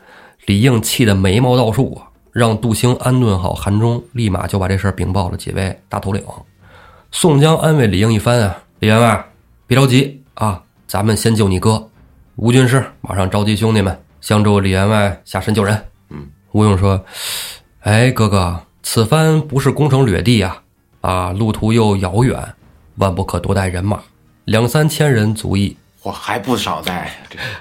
[0.47, 6.23] 李应气得眉毛倒竖啊，让杜兴安顿好韩忠，立马就把这事儿禀报了几位大头领。
[7.11, 9.25] 宋江安慰李应一番啊，李员外，
[9.67, 11.89] 别着急啊，咱们先救你哥。
[12.35, 15.83] 吴军师马上召集兄弟们，相助李员外下山救人。
[16.11, 17.03] 嗯，吴用说
[17.81, 20.63] ：“哎，哥哥，此番不是攻城掠地啊，
[21.01, 22.39] 啊，路途又遥远，
[22.97, 23.99] 万不可多带人马，
[24.45, 25.75] 两三千人足矣。
[26.03, 27.11] 我，还不少带。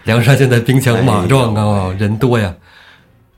[0.04, 2.54] 梁山现在兵强马壮啊，人多呀。”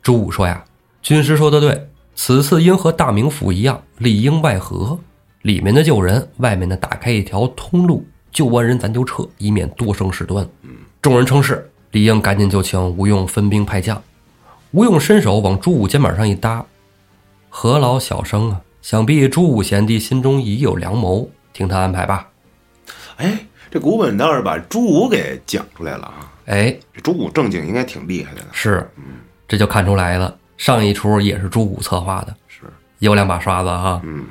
[0.02, 0.64] 朱武说：“呀，
[1.02, 5.00] 军师说的对，此次应和大名府一样，里应外合。”
[5.44, 10.46] 里面的救人，外面的打开一条通路，救完人咱就撤，以免多生事端。
[11.02, 11.70] 众人称是。
[11.92, 14.02] 李应赶紧就请吴用分兵派将。
[14.72, 16.66] 吴用伸手往朱武肩膀上一搭
[17.50, 18.62] ：“何劳小生啊？
[18.82, 22.28] 想必朱武贤弟心中已有良谋，听他安排吧。”
[23.16, 23.40] 哎，
[23.72, 26.32] 这古本倒是把朱武给讲出来了啊！
[26.48, 28.42] 哎，这朱武正经应该挺厉害的。
[28.52, 28.88] 是，
[29.48, 30.38] 这就看出来了。
[30.58, 32.64] 上一出也是朱武策划的，是
[33.00, 34.02] 有两把刷子哈。
[34.04, 34.26] 嗯。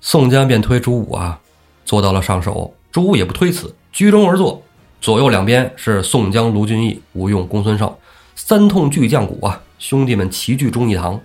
[0.00, 1.38] 宋江便推朱武啊，
[1.84, 2.72] 做到了上首。
[2.90, 4.62] 朱武也不推辞，居中而坐。
[5.00, 7.92] 左右两边是宋江、卢俊义、吴用、公孙胜，
[8.34, 9.60] 三通巨将鼓啊！
[9.78, 11.18] 兄弟们齐聚忠义堂。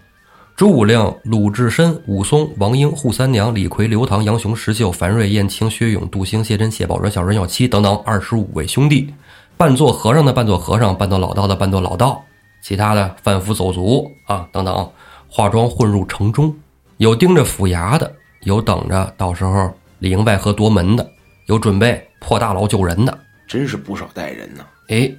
[0.55, 9.13] 朱武令鲁智深、武松、王英、扈三娘、李逵、刘唐、杨雄、石秀、樊瑞、燕青、薛勇、杜兴、谢真、谢宝、阮小阮、小七等等二十五位兄弟，
[9.55, 12.23] 扮作和尚的扮作和尚，扮作老道的扮作老道，
[12.61, 14.91] 其他的贩夫走卒啊等等，
[15.29, 16.55] 化妆混入城中，
[16.97, 18.11] 有盯着府衙的。
[18.43, 21.05] 有等着到时候里应外合夺门的，
[21.47, 24.63] 有准备破大牢救人的，真是不少带人呢。
[24.89, 25.11] 哎，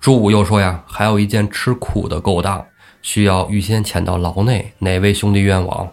[0.00, 2.64] 朱武又说呀，还有一件吃苦的勾当，
[3.02, 5.88] 需要预先潜到牢内，哪位兄弟愿往？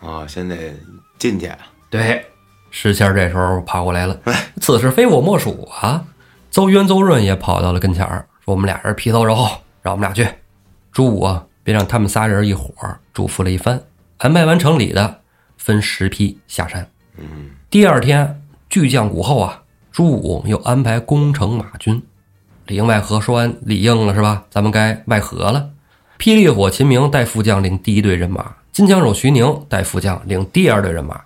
[0.00, 0.74] 啊，先得
[1.18, 1.50] 进去，
[1.88, 2.26] 对，
[2.70, 4.18] 石谦这时候爬过来了，
[4.60, 6.04] 此事非我莫属啊！
[6.50, 10.26] 邹渊、邹润也跑到了跟前儿，说：“我们俩人皮糙肉厚，让我们俩去。”
[10.92, 13.80] 朱武啊，便让他们仨人一伙儿嘱咐了一番，
[14.18, 15.20] 安排完城里的，
[15.56, 16.88] 分十批下山。
[17.16, 22.02] 嗯，第二天巨将鼓后啊，朱武又安排攻城马军，
[22.66, 24.44] 里应外合说完里应了是吧？
[24.50, 25.70] 咱们该外合了。
[26.18, 31.20] 霹雳火秦明带副将领第一队人马，金枪手徐宁带副将领第二队人马，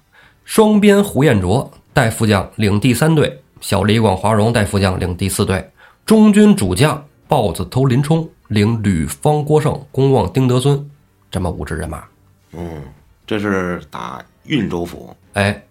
[0.44, 5.70] 双鞭胡彦卓带副将领第三队，小李广华荣带副将领第四队，
[6.04, 10.90] 中军主将豹子头林冲领吕方、郭盛、公望、丁德孙
[11.30, 12.04] 这么五支人马。
[12.52, 12.82] 嗯，
[13.26, 15.62] 这是打运州府，哎，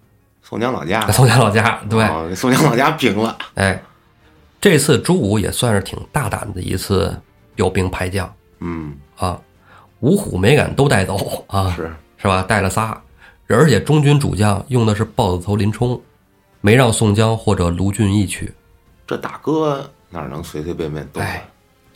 [0.42, 2.34] 宋江老家，宋江老家对。
[2.34, 3.36] 宋江老家平了。
[3.54, 3.82] 哎，
[4.60, 7.18] 这次朱武也算是挺大胆的一次
[7.54, 9.40] 调兵派将嗯，啊，
[10.00, 12.42] 五虎没敢都带走啊，是，是吧？
[12.42, 13.00] 带了仨，
[13.48, 16.00] 而且中军主将用的是豹子头林冲，
[16.60, 18.52] 没让宋江或者卢俊义去。
[19.06, 21.26] 这大哥哪能随随便便动啊？
[21.26, 21.48] 哎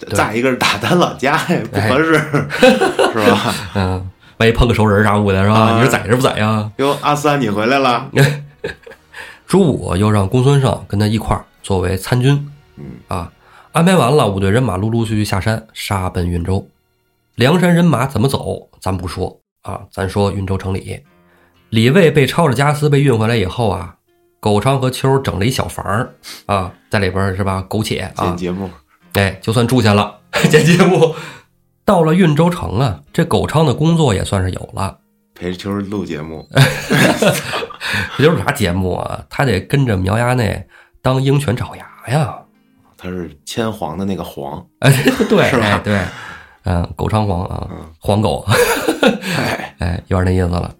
[0.08, 2.14] 再再一个是打咱老家呀，不合适，
[3.12, 3.54] 是吧？
[3.76, 5.54] 嗯，万一碰个熟人啥物的，是吧？
[5.58, 5.74] 啊。
[5.76, 6.70] 你说宰是不宰呀？
[6.78, 8.10] 哟，阿三你回来了，
[9.46, 12.84] 朱武又让公孙胜跟他一块儿作为参军，嗯。
[13.08, 13.30] 啊，
[13.72, 16.66] 安排完了，五队人马陆陆续续下山，杀奔运州。
[17.34, 19.38] 梁山人马怎么走，咱不说。
[19.62, 21.00] 啊，咱说运州城里，
[21.68, 23.94] 李卫被抄着家私被运回来以后啊，
[24.40, 26.14] 狗昌和秋儿整了一小房儿。
[26.46, 27.62] 啊，在里边是吧？
[27.68, 28.24] 苟且啊。
[28.24, 28.70] 剪，节目，
[29.14, 30.18] 哎，就算住下了。
[30.50, 31.14] 剪节目
[31.84, 34.96] 到了运州城啊，这狗昌的工作也算是有了。
[35.34, 36.46] 陪秋儿录节目，
[38.16, 39.20] 这就是啥节目啊？
[39.30, 40.66] 他得跟着苗衙内
[41.02, 42.36] 当鹰犬爪牙呀。
[42.96, 44.92] 他是牵黄的那个黄， 哎，
[45.28, 45.98] 对，是吧哎，对，
[46.64, 48.46] 嗯，狗昌黄啊，嗯黄狗，
[49.36, 50.70] 哎，哎，有点那意思了。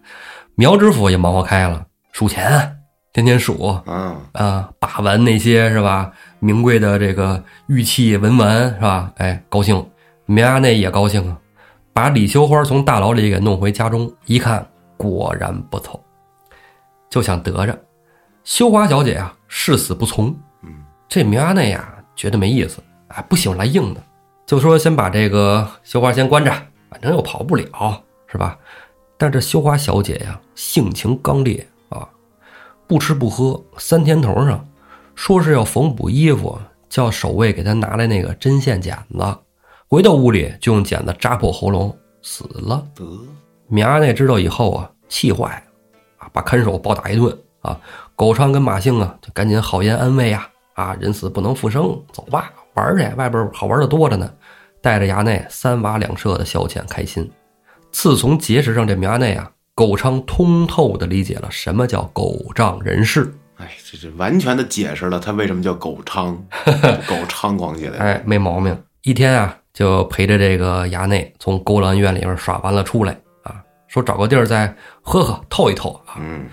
[0.55, 2.77] 苗知府也忙活开了，数钱，
[3.15, 6.13] 天天数啊，啊，把玩那些是吧？
[6.41, 9.13] 名贵的这个玉器文玩是吧？
[9.17, 9.87] 哎，高兴，
[10.27, 11.39] 明阿内也高兴啊，
[11.93, 16.03] 把李秀花从大牢里给弄回家中，一看果然不错，
[17.09, 17.79] 就想得着。
[18.43, 20.35] 羞花小姐啊，誓死不从。
[20.63, 20.71] 嗯，
[21.09, 24.03] 这明阿内呀，觉得没意思，哎，不喜欢来硬的，
[24.47, 26.51] 就说先把这个羞花先关着，
[26.89, 28.59] 反正又跑不了，是吧？
[29.19, 32.09] 但这羞花小姐呀，性情刚烈啊，
[32.87, 34.67] 不吃不喝，三天头上
[35.21, 39.37] 说是要缝补衣服，叫守卫给他拿来那个针线剪子，
[39.87, 42.83] 回到屋里就用剪子扎破喉咙，死了。
[42.95, 43.05] 得，
[43.69, 47.79] 苗衙内知道以后啊，气坏了，啊，把看守暴打一顿啊。
[48.17, 54.33] 狗昌跟马兴啊，就赶紧好言安慰呀，啊，人死不能复生，走吧，玩儿去，外边好玩的多着呢。
[54.81, 57.31] 带着衙内三娃两舍的消遣开心。
[57.93, 63.31] 自从结识上这苗衙内啊，狗昌通透的理解了什么叫狗仗人势。
[63.61, 66.35] 哎，这是完全的解释了他为什么叫狗猖，
[67.07, 68.77] 狗猖狂起来，哎，没毛病。
[69.03, 76.17] 一天啊，就陪着这个衙内从勾栏院里边耍完了出来啊，说找个地儿再喝喝透一透啊。
[76.19, 76.47] 嗯，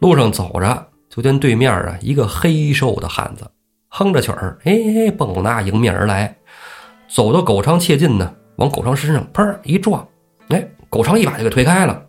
[0.00, 3.50] 路上走着，就见对面啊一个黑瘦的汉子，
[3.88, 6.36] 哼着曲儿，哎哎，蹦蹦哒迎面而来，
[7.08, 10.06] 走到狗昌切近呢，往狗昌身上砰儿一撞，
[10.48, 12.02] 哎，狗昌一把就给推开了，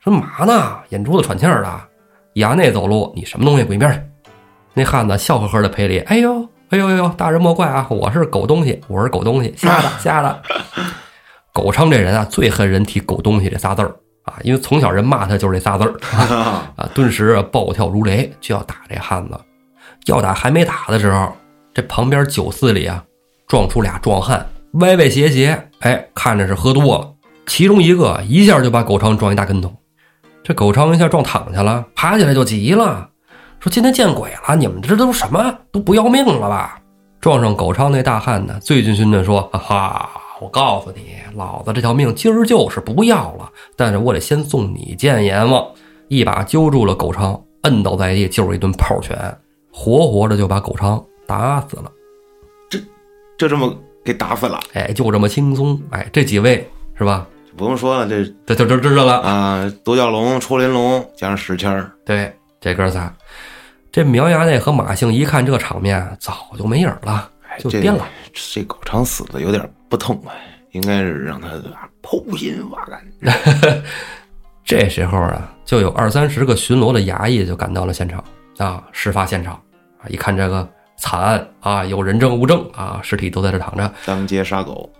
[0.00, 0.78] 说嘛呢？
[0.90, 1.80] 眼珠子喘气儿的，
[2.34, 3.64] 衙内走路，你什么东西？
[3.64, 4.00] 滚一边去！
[4.72, 10.42] 那汉子笑呵呵的赔礼，哎呦，哎呦呦呦，大人莫怪啊，我是狗东西，我是狗东西，瞎的瞎的。
[11.52, 13.94] 狗昌这人啊，最恨人提“狗东西”这仨字儿
[14.24, 15.94] 啊，因为从小人骂他就是这仨字儿。
[16.18, 19.38] 啊， 顿时啊暴跳如雷，就要打这汉子。
[20.06, 21.32] 要打还没打的时候，
[21.72, 23.04] 这旁边酒肆里啊，
[23.46, 24.44] 撞出俩壮汉，
[24.80, 27.08] 歪歪斜斜，哎，看着是喝多了。
[27.46, 29.72] 其中一个一下就把狗昌撞一大跟头，
[30.44, 33.08] 这狗昌一下撞躺下了，爬起来就急了，
[33.60, 34.54] 说：“今天见鬼了！
[34.54, 35.58] 你们这都什么？
[35.72, 36.78] 都不要命了吧？”
[37.18, 40.10] 撞上狗昌那大汉呢，醉醺醺的说：“哈哈，
[40.42, 45.66] 我告诉你，老子这条命今儿就是不要了，但是我得先送你见阎王。”
[46.08, 49.16] 一把揪住了狗昌，摁倒在地，就是一顿炮拳，
[49.72, 51.90] 活活的就把狗昌打死了。
[52.68, 52.78] 这
[53.38, 55.80] 就这么给打死了，哎，就这么轻松。
[55.88, 57.26] 哎，这几位是吧？
[57.56, 59.20] 不用说了，这这就就知道了。
[59.20, 63.12] 啊，独角龙、出林龙加上石谦儿，对，这哥仨，
[63.92, 68.04] 这苗衙内和马兴一看这场面，早就没影儿了，就颠了。
[68.32, 70.34] 这狗肠死的有点不痛快，
[70.72, 73.82] 应该是让他啊剖心挖肝。
[74.64, 78.24] 这时候啊，就有二三十个巡逻的衙役就赶到了现场
[78.58, 79.54] 啊，事发现场
[79.98, 83.92] 啊，一看这个惨案啊，有人证物证啊，尸体都在这躺着。
[84.06, 84.90] 当街杀狗，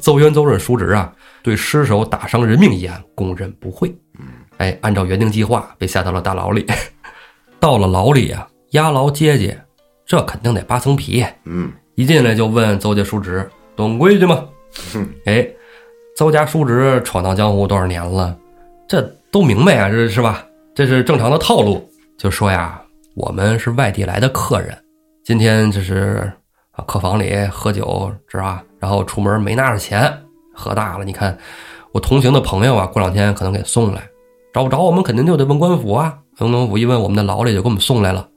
[0.00, 3.94] 邹 渊、邹润叔侄啊，对尸首打伤人命一案供认不讳。
[4.58, 6.64] 哎，按照原定计划被下到了大牢里。
[7.58, 9.58] 到了牢里啊，押牢接接，
[10.06, 11.24] 这肯定得扒层皮。
[11.44, 14.46] 嗯，一进来就问邹家叔侄懂规矩吗？
[15.26, 15.48] 哎，
[16.16, 18.36] 邹家叔侄闯荡江湖多少年了，
[18.88, 20.46] 这都明白啊，这是吧？
[20.74, 21.88] 这是正常的套路。
[22.18, 22.80] 就说呀，
[23.14, 24.76] 我们是外地来的客人，
[25.24, 26.32] 今天这是
[26.70, 28.64] 啊客房里喝酒，知道吧？
[28.82, 30.12] 然后出门没拿着钱，
[30.52, 31.04] 喝大了。
[31.04, 31.38] 你看
[31.92, 34.02] 我同行的朋友啊，过两天可能给送来，
[34.52, 36.18] 找不着我们肯定就得问官府啊。
[36.40, 38.28] 问官府一问，我们的牢里就给我们送来了。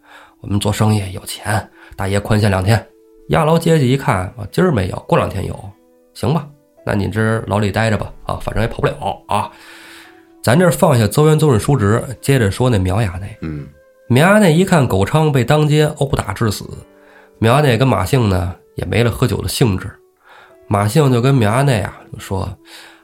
[0.42, 2.88] 我们做生意有钱，大爷宽限两天。
[3.30, 5.58] 押牢阶级一看啊，今儿没有，过两天有，
[6.14, 6.48] 行吧？
[6.86, 9.52] 那你这牢里待着吧，啊，反正也跑不了啊。
[10.44, 13.36] 咱这放下邹元、邹润叔侄，接着说那苗衙内。
[13.42, 13.68] 嗯，
[14.08, 16.70] 苗衙内一看狗昌被当街殴打致死，
[17.40, 19.90] 苗衙内跟马姓呢也没了喝酒的兴致。
[20.67, 22.49] 马姓就跟苗阿内啊就说：“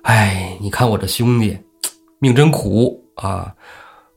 [0.04, 1.58] 哎，你看我这兄弟
[2.20, 3.54] 命真苦啊，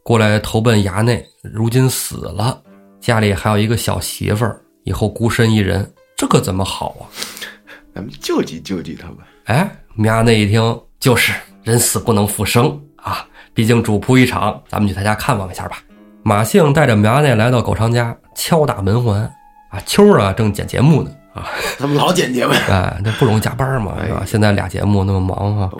[0.02, 2.60] 过来投奔衙内，如今死了，
[3.00, 7.04] 家里还有一个小媳妇儿，以后孤身一人，这可怎么好啊？”
[7.94, 9.18] 咱们救济救济他吧。
[9.44, 15.78] 哎，苗阿内一听，就是人死不能复生啊，毕竟主仆一场，咱们去他家看望一下吧。
[16.22, 19.20] 马姓带着苗阿内来到狗昌家，敲打门环。
[19.70, 22.60] 啊，秋儿啊正剪节目呢啊，他们老剪节目呀。
[22.68, 24.22] 哎，那不容易加班嘛，是吧？
[24.24, 25.70] 现在俩节目那么忙哈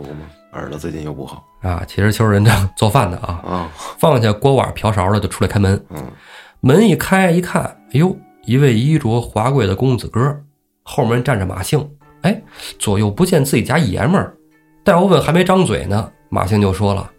[0.53, 1.83] 耳朵最近又不好啊。
[1.87, 3.71] 其实秋儿人家做饭的啊，啊。
[3.99, 5.83] 放下锅碗瓢勺的就出来开门。
[5.91, 6.03] 嗯，
[6.61, 10.37] 门一开一看，哎呦，一位衣着华贵的公子哥，
[10.83, 11.89] 后面站着马姓。
[12.23, 12.43] 哎，
[12.79, 14.35] 左右不见自己家爷们儿。
[14.83, 17.11] 待我问还没张嘴呢，马姓就说了：“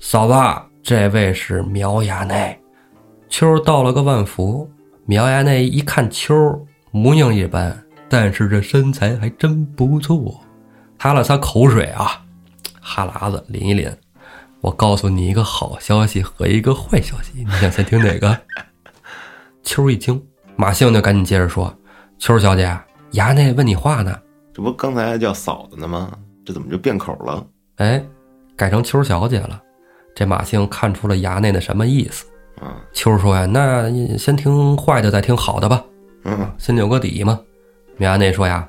[0.00, 0.34] 嫂子，
[0.82, 2.58] 这位是苗衙内。”
[3.28, 4.68] 秋儿道了个万福。
[5.06, 7.76] 苗衙内一看秋儿模样一般，
[8.08, 10.40] 但是这身材还真不错。
[10.98, 12.22] 擦了擦口水啊，
[12.80, 13.90] 哈喇子淋一淋。
[14.60, 18.36] 我告诉你一个好消息和一个坏消息，你想先听哪个？
[19.62, 20.22] 秋儿一听，
[20.56, 21.74] 马兴就赶紧接着说
[22.18, 22.78] ：“秋儿小姐，
[23.12, 24.14] 衙内问你话呢。
[24.52, 26.10] 这不刚才还叫嫂子呢吗？
[26.44, 27.46] 这怎么就变口了？
[27.76, 28.04] 哎，
[28.56, 29.62] 改成秋儿小姐了。
[30.14, 32.26] 这马兴看出了衙内的什么意思。
[32.60, 35.82] 啊，秋儿说呀：“那先听坏的，再听好的吧，
[36.24, 37.40] 嗯，心里有个底嘛。”
[37.96, 38.66] 苗衙内说呀：“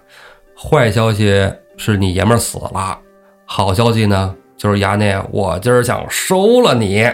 [0.55, 2.99] 坏消息是你爷们儿死了，
[3.45, 7.09] 好消息呢，就是衙内我今儿想收了你。”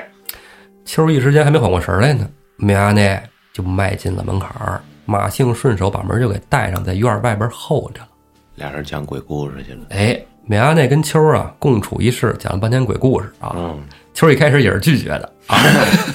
[0.85, 3.21] 秋儿一时间还没缓过神来呢，苗衙内
[3.53, 8.07] 就迈进了门槛儿，马姓顺手把门就给带上，在院儿外边候着了。
[8.55, 9.81] 俩人讲鬼故事去了。
[9.89, 13.53] 哎，米阿内跟秋儿啊共处一室，讲了半天鬼故事啊。
[13.55, 13.79] 嗯，
[14.13, 15.59] 秋儿一开始也是拒绝的啊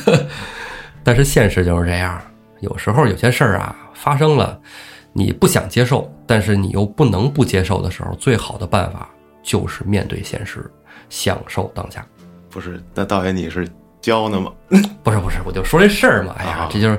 [1.05, 2.21] 但是现实就是这样，
[2.61, 4.59] 有时候有些事儿啊发生了，
[5.13, 9.09] 你不想接受，但是你又不能不接受的时候，最好的办法
[9.45, 10.69] 就是面对现实，
[11.09, 12.05] 享受当下。
[12.51, 13.69] 不是，那道爷你是
[14.01, 14.51] 教呢吗？
[15.05, 16.35] 不是不是，我就说这事儿嘛。
[16.37, 16.99] 哎呀啊，这就是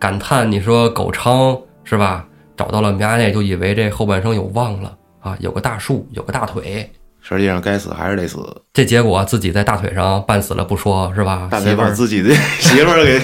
[0.00, 2.26] 感叹，你说狗昌是吧？
[2.56, 6.90] 找到了苗衙内，就以为这后半生有望了啊，有个大树，有个大腿。
[7.20, 11.46] 实际上该死还是得死，这结果自己在大腿上绊死了不说，是吧？
[11.48, 13.20] 大腿把自己的媳妇儿给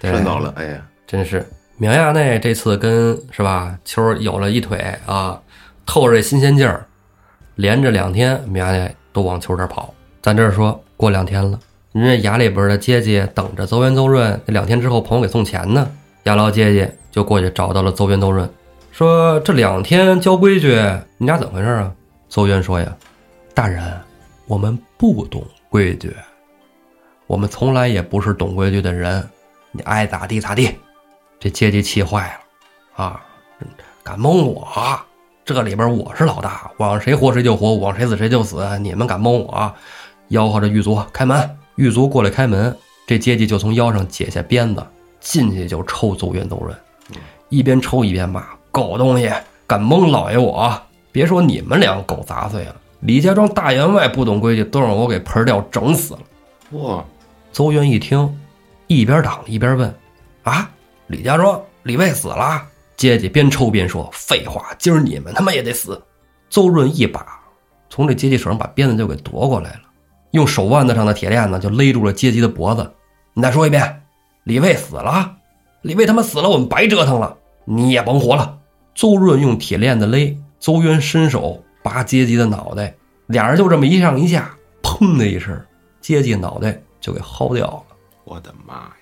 [0.00, 0.52] 对顺走了。
[0.56, 1.48] 哎呀，真是
[1.80, 5.40] 苗亚内这次跟是吧秋儿有了一腿啊，
[5.86, 6.84] 透着新鲜劲儿，
[7.54, 9.94] 连着两天苗亚内都往秋这跑。
[10.20, 11.56] 咱这儿说过两天了，
[11.92, 15.88] 人家衙里边的接济等着邹元、邹润，那两天之后朋友给送钱呢。
[16.24, 18.50] 衙老接济就过去找到了邹元、邹润，
[18.90, 20.76] 说这两天教规矩，
[21.16, 21.94] 你俩怎么回事啊？
[22.28, 22.96] 邹元说呀，
[23.54, 23.80] 大人，
[24.48, 26.12] 我们不懂规矩，
[27.28, 29.24] 我们从来也不是懂规矩的人，
[29.70, 30.74] 你爱咋地咋地。
[31.40, 32.36] 这阶级气坏
[32.96, 33.20] 了，啊，
[34.02, 34.66] 敢蒙我？
[35.44, 38.66] 这里边我是老大，我让谁活谁就活，我让谁死谁就死。
[38.80, 39.72] 你们敢蒙我？
[40.30, 44.84] 吆喝着狱卒开门，狱卒过来开门，这阶级就从腰上解下鞭子，
[45.20, 46.76] 进去就抽邹元、邹润，
[47.48, 49.32] 一边抽一边骂：“狗东西，
[49.66, 50.76] 敢蒙老爷我！
[51.12, 56.20] 别说你们两个狗杂碎了，李家庄大员外不懂规矩，都让我给盆掉整死了。”
[56.78, 57.04] 哇，
[57.52, 58.38] 邹元一听，
[58.88, 59.94] 一边挡一边问
[60.42, 60.70] ：“啊，
[61.08, 62.62] 李家庄李卫死了？”
[62.96, 66.00] 阶级边抽边说：“废话，今儿你们他妈也得死！”
[66.50, 67.38] 邹润一把
[67.90, 69.82] 从这阶级手上把鞭子就给夺过来了，
[70.32, 72.90] 用手腕子上的铁链子就勒住了阶级的脖子。
[73.34, 74.02] 你再说一遍，
[74.44, 75.36] 李卫死了？
[75.82, 78.58] 李卫他妈死了，我们白折腾了，你也甭活了！
[78.94, 82.92] 邹润用铁链子勒，邹渊伸手拔阶级的脑袋，
[83.26, 85.56] 俩人就这么一上一下，砰的一声，
[86.00, 87.96] 阶级脑袋就给薅掉了。
[88.24, 88.97] 我的妈呀！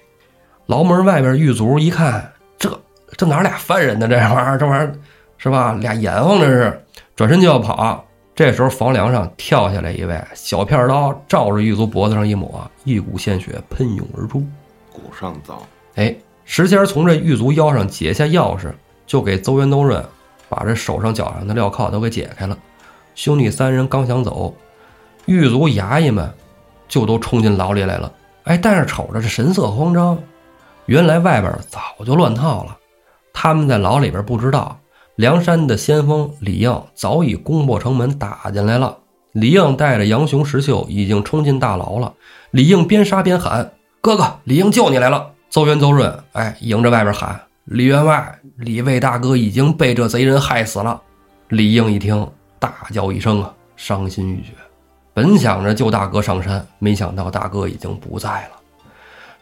[0.67, 2.81] 牢门外边狱卒一看，这
[3.17, 4.07] 这哪俩犯人呢？
[4.09, 4.93] 这玩意儿，这玩意儿
[5.39, 5.73] 是吧？
[5.81, 8.05] 俩阎王这是，转身就要跑。
[8.35, 14.45] 这时候房梁上跳下来一位，小片刀照着狱卒脖子上一抹，一股鲜血喷涌而出。
[14.93, 15.57] 骨上脏，
[15.95, 16.15] 哎，
[16.45, 18.71] 石谦从这狱卒腰上解下钥匙，
[19.07, 20.05] 就给邹元、东润
[20.49, 22.59] 把这手上脚上的镣铐都给解开了。
[23.15, 24.55] 兄弟三人刚想走，
[25.25, 26.31] 狱卒衙役们
[26.89, 28.13] 就都冲进牢里来了。
[28.45, 30.19] 哎，但是瞅着这神色慌张，
[30.87, 32.77] 原来外边早就乱套了。
[33.33, 34.79] 他们在牢里边不知道，
[35.17, 38.97] 梁山的先锋李应早已攻破城门打进来了。
[39.33, 42.15] 李应带着杨雄、石秀已经冲进大牢了。
[42.53, 51.01] 李应边杀边喊：“哥哥，李应救你来了！”邹元、邹润，哎，迎着外边喊：“李员外，李卫大哥已经被这贼人害死了。”
[51.51, 52.27] 李应一听，
[52.59, 54.53] 大叫一声啊，伤心欲绝。
[55.13, 58.57] 本想着救大哥上山，没想到大哥已经不在了。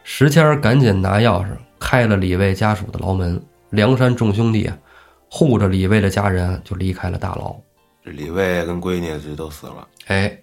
[0.05, 1.48] 石谦赶紧拿钥匙
[1.80, 3.42] 开了李卫家属的牢门。
[3.70, 4.70] 梁山众兄弟
[5.28, 7.57] 护着李卫的家人就离开了大牢。
[8.05, 9.88] 这李卫跟闺女这都死了。
[10.07, 10.38] 哎，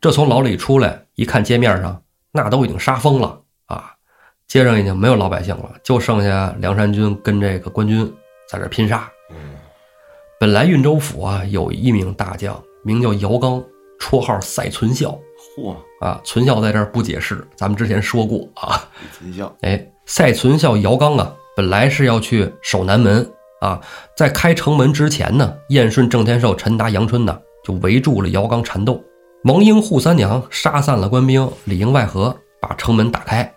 [0.00, 2.00] 这从牢里出来一看，街面上
[2.30, 3.92] 那都已经杀疯了啊！
[4.46, 8.10] 街上已经没有老百姓了，就剩下梁山军跟这个官军
[8.48, 9.10] 在这拼杀。
[9.30, 9.36] 嗯，
[10.38, 13.62] 本来运州府啊有一名大将，名叫姚刚，
[13.98, 15.18] 绰号赛存孝
[15.56, 16.20] 嚯，啊。
[16.24, 18.88] 存孝在这儿不解释，咱们之前说过啊。
[19.00, 23.28] 李存孝，哎，赛存孝姚刚啊，本来是要去守南门
[23.60, 23.80] 啊，
[24.16, 29.02] 在开城门之前呢，燕顺、郑天寿、陈达、杨春呢就围住了姚刚缠斗。
[29.44, 33.52] 王英、扈三娘杀散了官兵，里应外合把城门打开，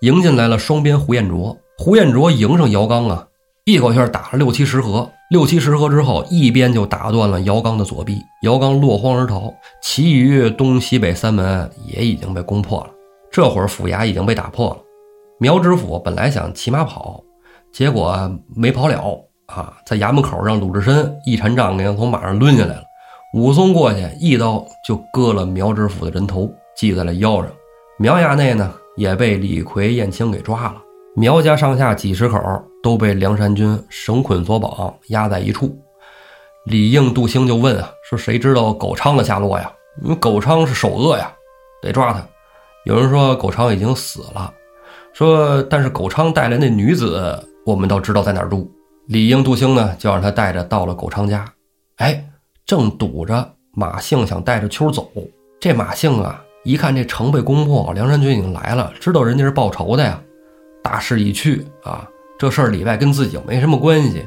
[0.00, 1.56] 迎进来了双边胡彦卓。
[1.78, 3.26] 胡彦卓迎上姚刚啊，
[3.68, 5.10] 一口气打了六七十合。
[5.28, 9.52] 六七十合之后，一边就打断了姚刚的左臂，姚刚落荒而逃。
[9.82, 12.90] 其余东西北三门也已经被攻破了。
[13.28, 14.76] 这会儿府衙已经被打破了。
[15.40, 17.20] 苗知府本来想骑马跑，
[17.72, 22.84] 结果没跑了啊，在衙门口让鲁智深一禅杖给他从马上抡下来了。
[23.34, 27.50] 武松过去一刀就割了苗知府的人头，系在了腰上。
[27.98, 30.76] 苗衙内呢也被李逵、燕青给抓了。
[31.16, 32.38] 苗家上下几十口
[32.86, 35.76] 都被梁山军绳捆索绑，压在一处。
[36.66, 39.68] 李应、杜兴就问啊，说谁知道狗昌的下落呀？
[40.04, 41.28] 因为狗昌是首恶呀，
[41.82, 42.24] 得抓他。
[42.84, 44.54] 有人说狗昌已经死了，
[45.12, 48.70] 说但是狗昌带来那女子，我们倒知道在哪儿住。
[49.08, 51.44] 李应、杜兴呢就让他带着到了狗昌家。
[51.96, 52.24] 哎，
[52.64, 55.10] 正堵着马姓想带着秋走，
[55.58, 60.22] 这马姓啊一看这城被攻破，梁山军已经来了，知道人家是报仇的呀。
[60.84, 62.08] 大势已去啊，
[62.38, 64.26] 这事儿里外跟自己没什么关系。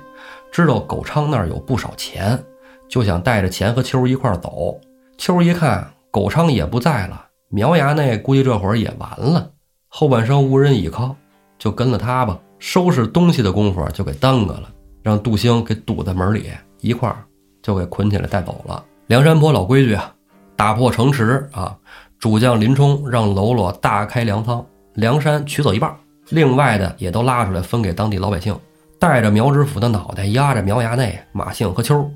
[0.52, 2.44] 知道狗昌那儿有不少钱，
[2.88, 4.80] 就想带着钱和秋一块儿走。
[5.18, 9.52] 秋一看狗昌也不在了，苗衙内估计这会儿也完了，
[9.88, 11.16] 后半生无人倚靠，
[11.60, 12.40] 就跟了他吧。
[12.58, 14.70] 收拾东西的功夫就给耽搁了，
[15.04, 16.50] 让杜兴给堵在门里，
[16.82, 17.24] 一块儿
[17.62, 18.84] 就给捆起来带走了。
[19.08, 20.14] 梁山泊老规矩啊，
[20.56, 21.78] 打破城池啊，
[22.18, 25.96] 主将林冲让喽啰大开粮仓，梁山取走一半。
[26.30, 28.56] 另外的也都拉出来分给当地老百姓，
[29.00, 32.10] 带着苗知府的脑袋，压着苗衙内马姓和秋，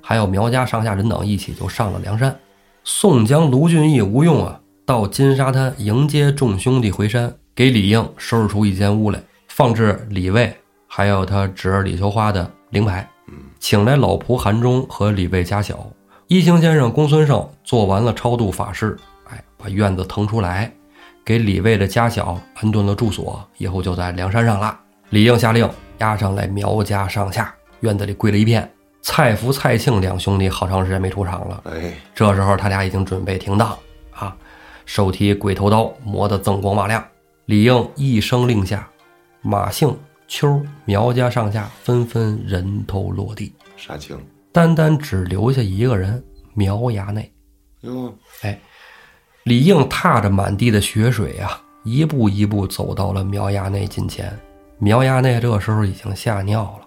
[0.00, 2.34] 还有苗家上下人等一起就上了梁山。
[2.84, 10.54] 宋江、卢俊义、吴用啊，到金沙滩迎接众兄弟回山，给李应收拾出一间屋来，放置李卫
[10.86, 13.06] 还有他侄儿李秋花的灵牌，
[13.58, 15.86] 请来老仆韩忠和李卫家小
[16.28, 18.96] 一行先生公孙胜做完了超度法事，
[19.28, 20.72] 哎，把院子腾出来。
[21.28, 24.80] 给李卫的家小安顿了住所，以后就在梁山上了。
[25.10, 25.68] 李应下令
[25.98, 28.66] 押上来苗家上下，院子里跪了一片。
[29.02, 33.76] 蔡福、蔡庆两兄弟好长时间没出场了，哎，这时候他俩已经准备停当
[34.12, 34.34] 啊，
[34.86, 37.06] 手提鬼头刀磨得锃光瓦亮。
[37.44, 38.88] 李应一声令下，
[39.42, 39.94] 马姓、
[40.28, 44.18] 秋苗家上下纷纷人头落地，杀青。
[44.50, 46.24] 单单只留下一个人
[46.54, 47.30] 苗衙内。
[47.82, 48.58] 哟，哎。
[49.48, 54.30] 李应踏着满地的血水呀，一步一步走到了苗衙内近前。
[54.76, 56.86] 苗衙内这时候已经吓尿了。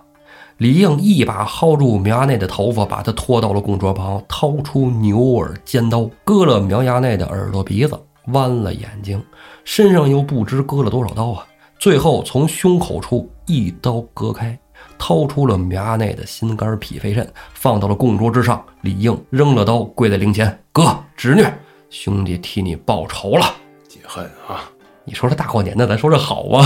[0.57, 9.20] 李应一把薅住苗衙内的头发，把他拖到了供桌旁，掏出牛耳尖刀，割了苗衙内的耳朵鼻子，剜了眼睛，
[9.64, 11.43] 身上又不知割了多少刀啊！
[11.80, 14.55] 最后从胸口处一刀割开，
[14.99, 18.64] 掏出了苗衙内的心肝脾肺肾，放到了供桌之上。
[18.82, 21.43] 李应扔了刀，跪在灵前：“哥，侄女。”
[21.91, 23.53] 兄弟替你报仇了，
[23.87, 24.71] 解恨啊！
[25.03, 26.65] 你说这大过年的，咱说这好吗？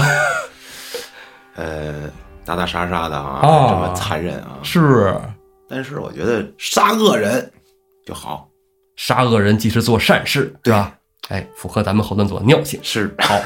[1.58, 2.10] 呃，
[2.46, 4.60] 打打杀杀的啊，啊这么残忍啊！
[4.62, 5.20] 是
[5.68, 7.52] 但是我觉得杀恶人
[8.06, 8.48] 就好，
[8.96, 10.96] 杀恶人即是做善事，对吧？
[11.30, 12.80] 哎，符合咱们后端组的尿性。
[12.84, 13.42] 是好，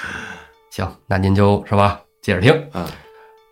[0.72, 2.50] 行，那您就是吧，接着听。
[2.72, 2.90] 啊，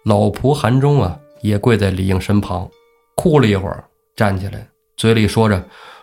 [0.04, 2.66] 老仆韩忠啊，也跪在李应身旁，
[3.14, 3.84] 哭了一会儿，
[4.16, 4.66] 站起来
[4.96, 5.62] 嘴里说着：“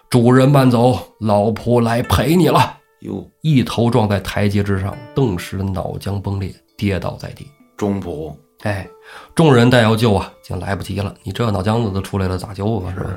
[0.10, 7.48] 主人慢走，老仆来陪你了。”哟，一头撞在台阶之上，顿时脑浆崩裂，跌倒在地。
[7.78, 8.34] 中仆
[8.64, 8.88] 哎，
[9.36, 11.14] 众人待要救啊，已经来不及了。
[11.24, 12.94] 你这脑浆子都出来了，咋救啊？
[12.96, 13.10] 是吧？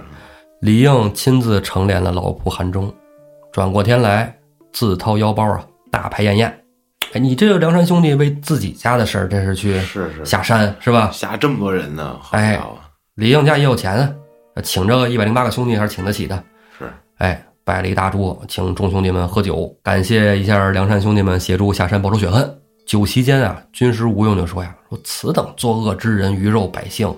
[0.60, 2.92] 李应亲自承殓了老仆韩忠，
[3.52, 4.36] 转过天来，
[4.72, 6.64] 自掏腰包啊，大排宴宴。
[7.12, 11.08] 哎，你这个梁山兄弟为自己家的事儿，这是去是是下山是吧？
[11.12, 12.76] 下这么多人呢，好哎家伙，
[13.14, 13.94] 李应家也有钱
[14.54, 16.44] 啊，请这个一百零八个兄弟还是请得起的。
[17.18, 22.58] 是哎，摆了一大桌，请众兄弟们喝酒，感谢一下梁山兄弟们协助下山报仇雪恨。
[22.86, 27.14] 酒席间啊，军师吴用就说呀：“说此等作恶之人，鱼肉百姓，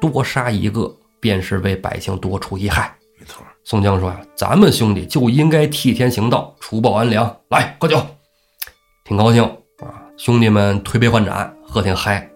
[0.00, 2.92] 多杀一个，便是为百姓多除一害。
[3.20, 7.36] 没错，”宋江说呀：“咱们兄弟就应该替天行道，除暴安良。
[7.50, 8.04] 来，喝酒，
[9.04, 9.44] 挺高兴
[9.78, 10.02] 啊！
[10.16, 12.28] 兄弟们推杯换盏，喝挺嗨。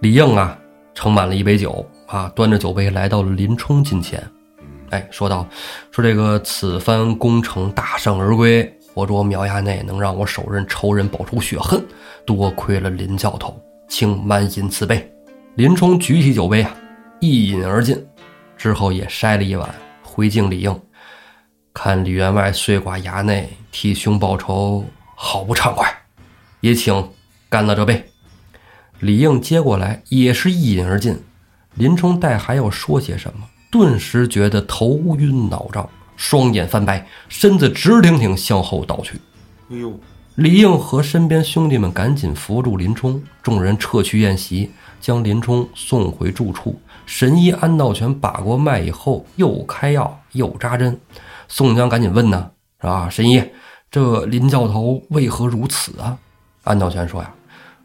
[0.00, 0.56] 李应啊，
[0.94, 4.22] 盛满了一杯酒啊，端着酒杯来到了林冲近前，
[4.94, 5.44] 哎，说道
[5.90, 11.84] ：“说这个此番攻城大胜而归，活捉苗衙内，能让我手刃仇人，报仇雪恨，
[12.24, 15.12] 多亏了林教头，请满饮此杯。”
[15.56, 16.72] 林冲举起酒杯啊，
[17.20, 18.06] 一饮而尽，
[18.56, 19.68] 之后也筛了一碗
[20.00, 20.80] 回敬李应。
[21.72, 24.84] 看李员外碎剐衙内，替兄报仇，
[25.16, 25.92] 好不畅快，
[26.60, 27.10] 也请
[27.48, 28.04] 干了这杯。
[29.00, 31.20] 李应接过来，也是一饮而尽。
[31.74, 39.20] 林冲待还要说些什么，顿时觉得头晕脑胀，双眼翻白，身子直挺挺向后倒去。
[39.68, 39.98] 哎呦，
[40.36, 44.70] 李应和身边兄弟们赶紧扶住林冲，众人撤去宴席，
[45.00, 46.80] 将林冲送回住处。
[47.04, 50.96] 神医安道全把过脉以后，又开药又扎针。
[51.48, 52.48] 宋江赶紧问呢，
[52.80, 53.10] 是吧？
[53.10, 53.42] 神医，
[53.90, 56.16] 这林教头为何如此啊？
[56.62, 57.34] 安道全说呀，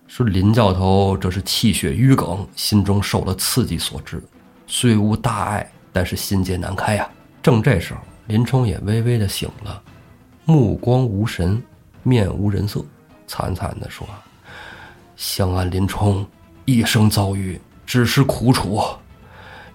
[0.06, 4.22] 说林教头这是气血淤梗，心中受了刺激所致，
[4.68, 7.10] 虽无大碍，但是心结难开呀。
[7.42, 9.82] 正这时候，林冲也微微的醒了，
[10.46, 11.62] 目光无神，
[12.04, 12.84] 面无人色，
[13.28, 14.08] 惨惨的说
[15.16, 16.26] ：“相安林冲
[16.66, 18.82] 一生遭遇，只是苦楚。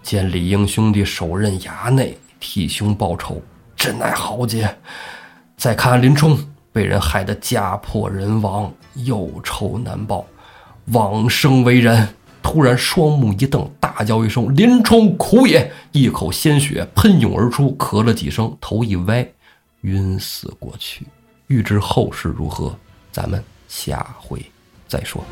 [0.03, 3.43] 见李应兄弟手刃衙内，替兄报仇，
[3.75, 4.69] 真乃豪杰。
[5.57, 6.39] 再看林冲
[6.73, 10.27] 被人害得家破人亡，有仇难报，
[10.87, 12.07] 往生为人。”
[12.45, 19.27] 突然双目一瞪，大叫一声：“林冲苦也！”一口鲜血喷涌而出，咳了几声，头一歪，
[19.81, 21.07] 晕死过去。
[21.47, 22.77] 欲知后事如何，
[23.11, 24.45] 咱们下回
[24.87, 25.25] 再说。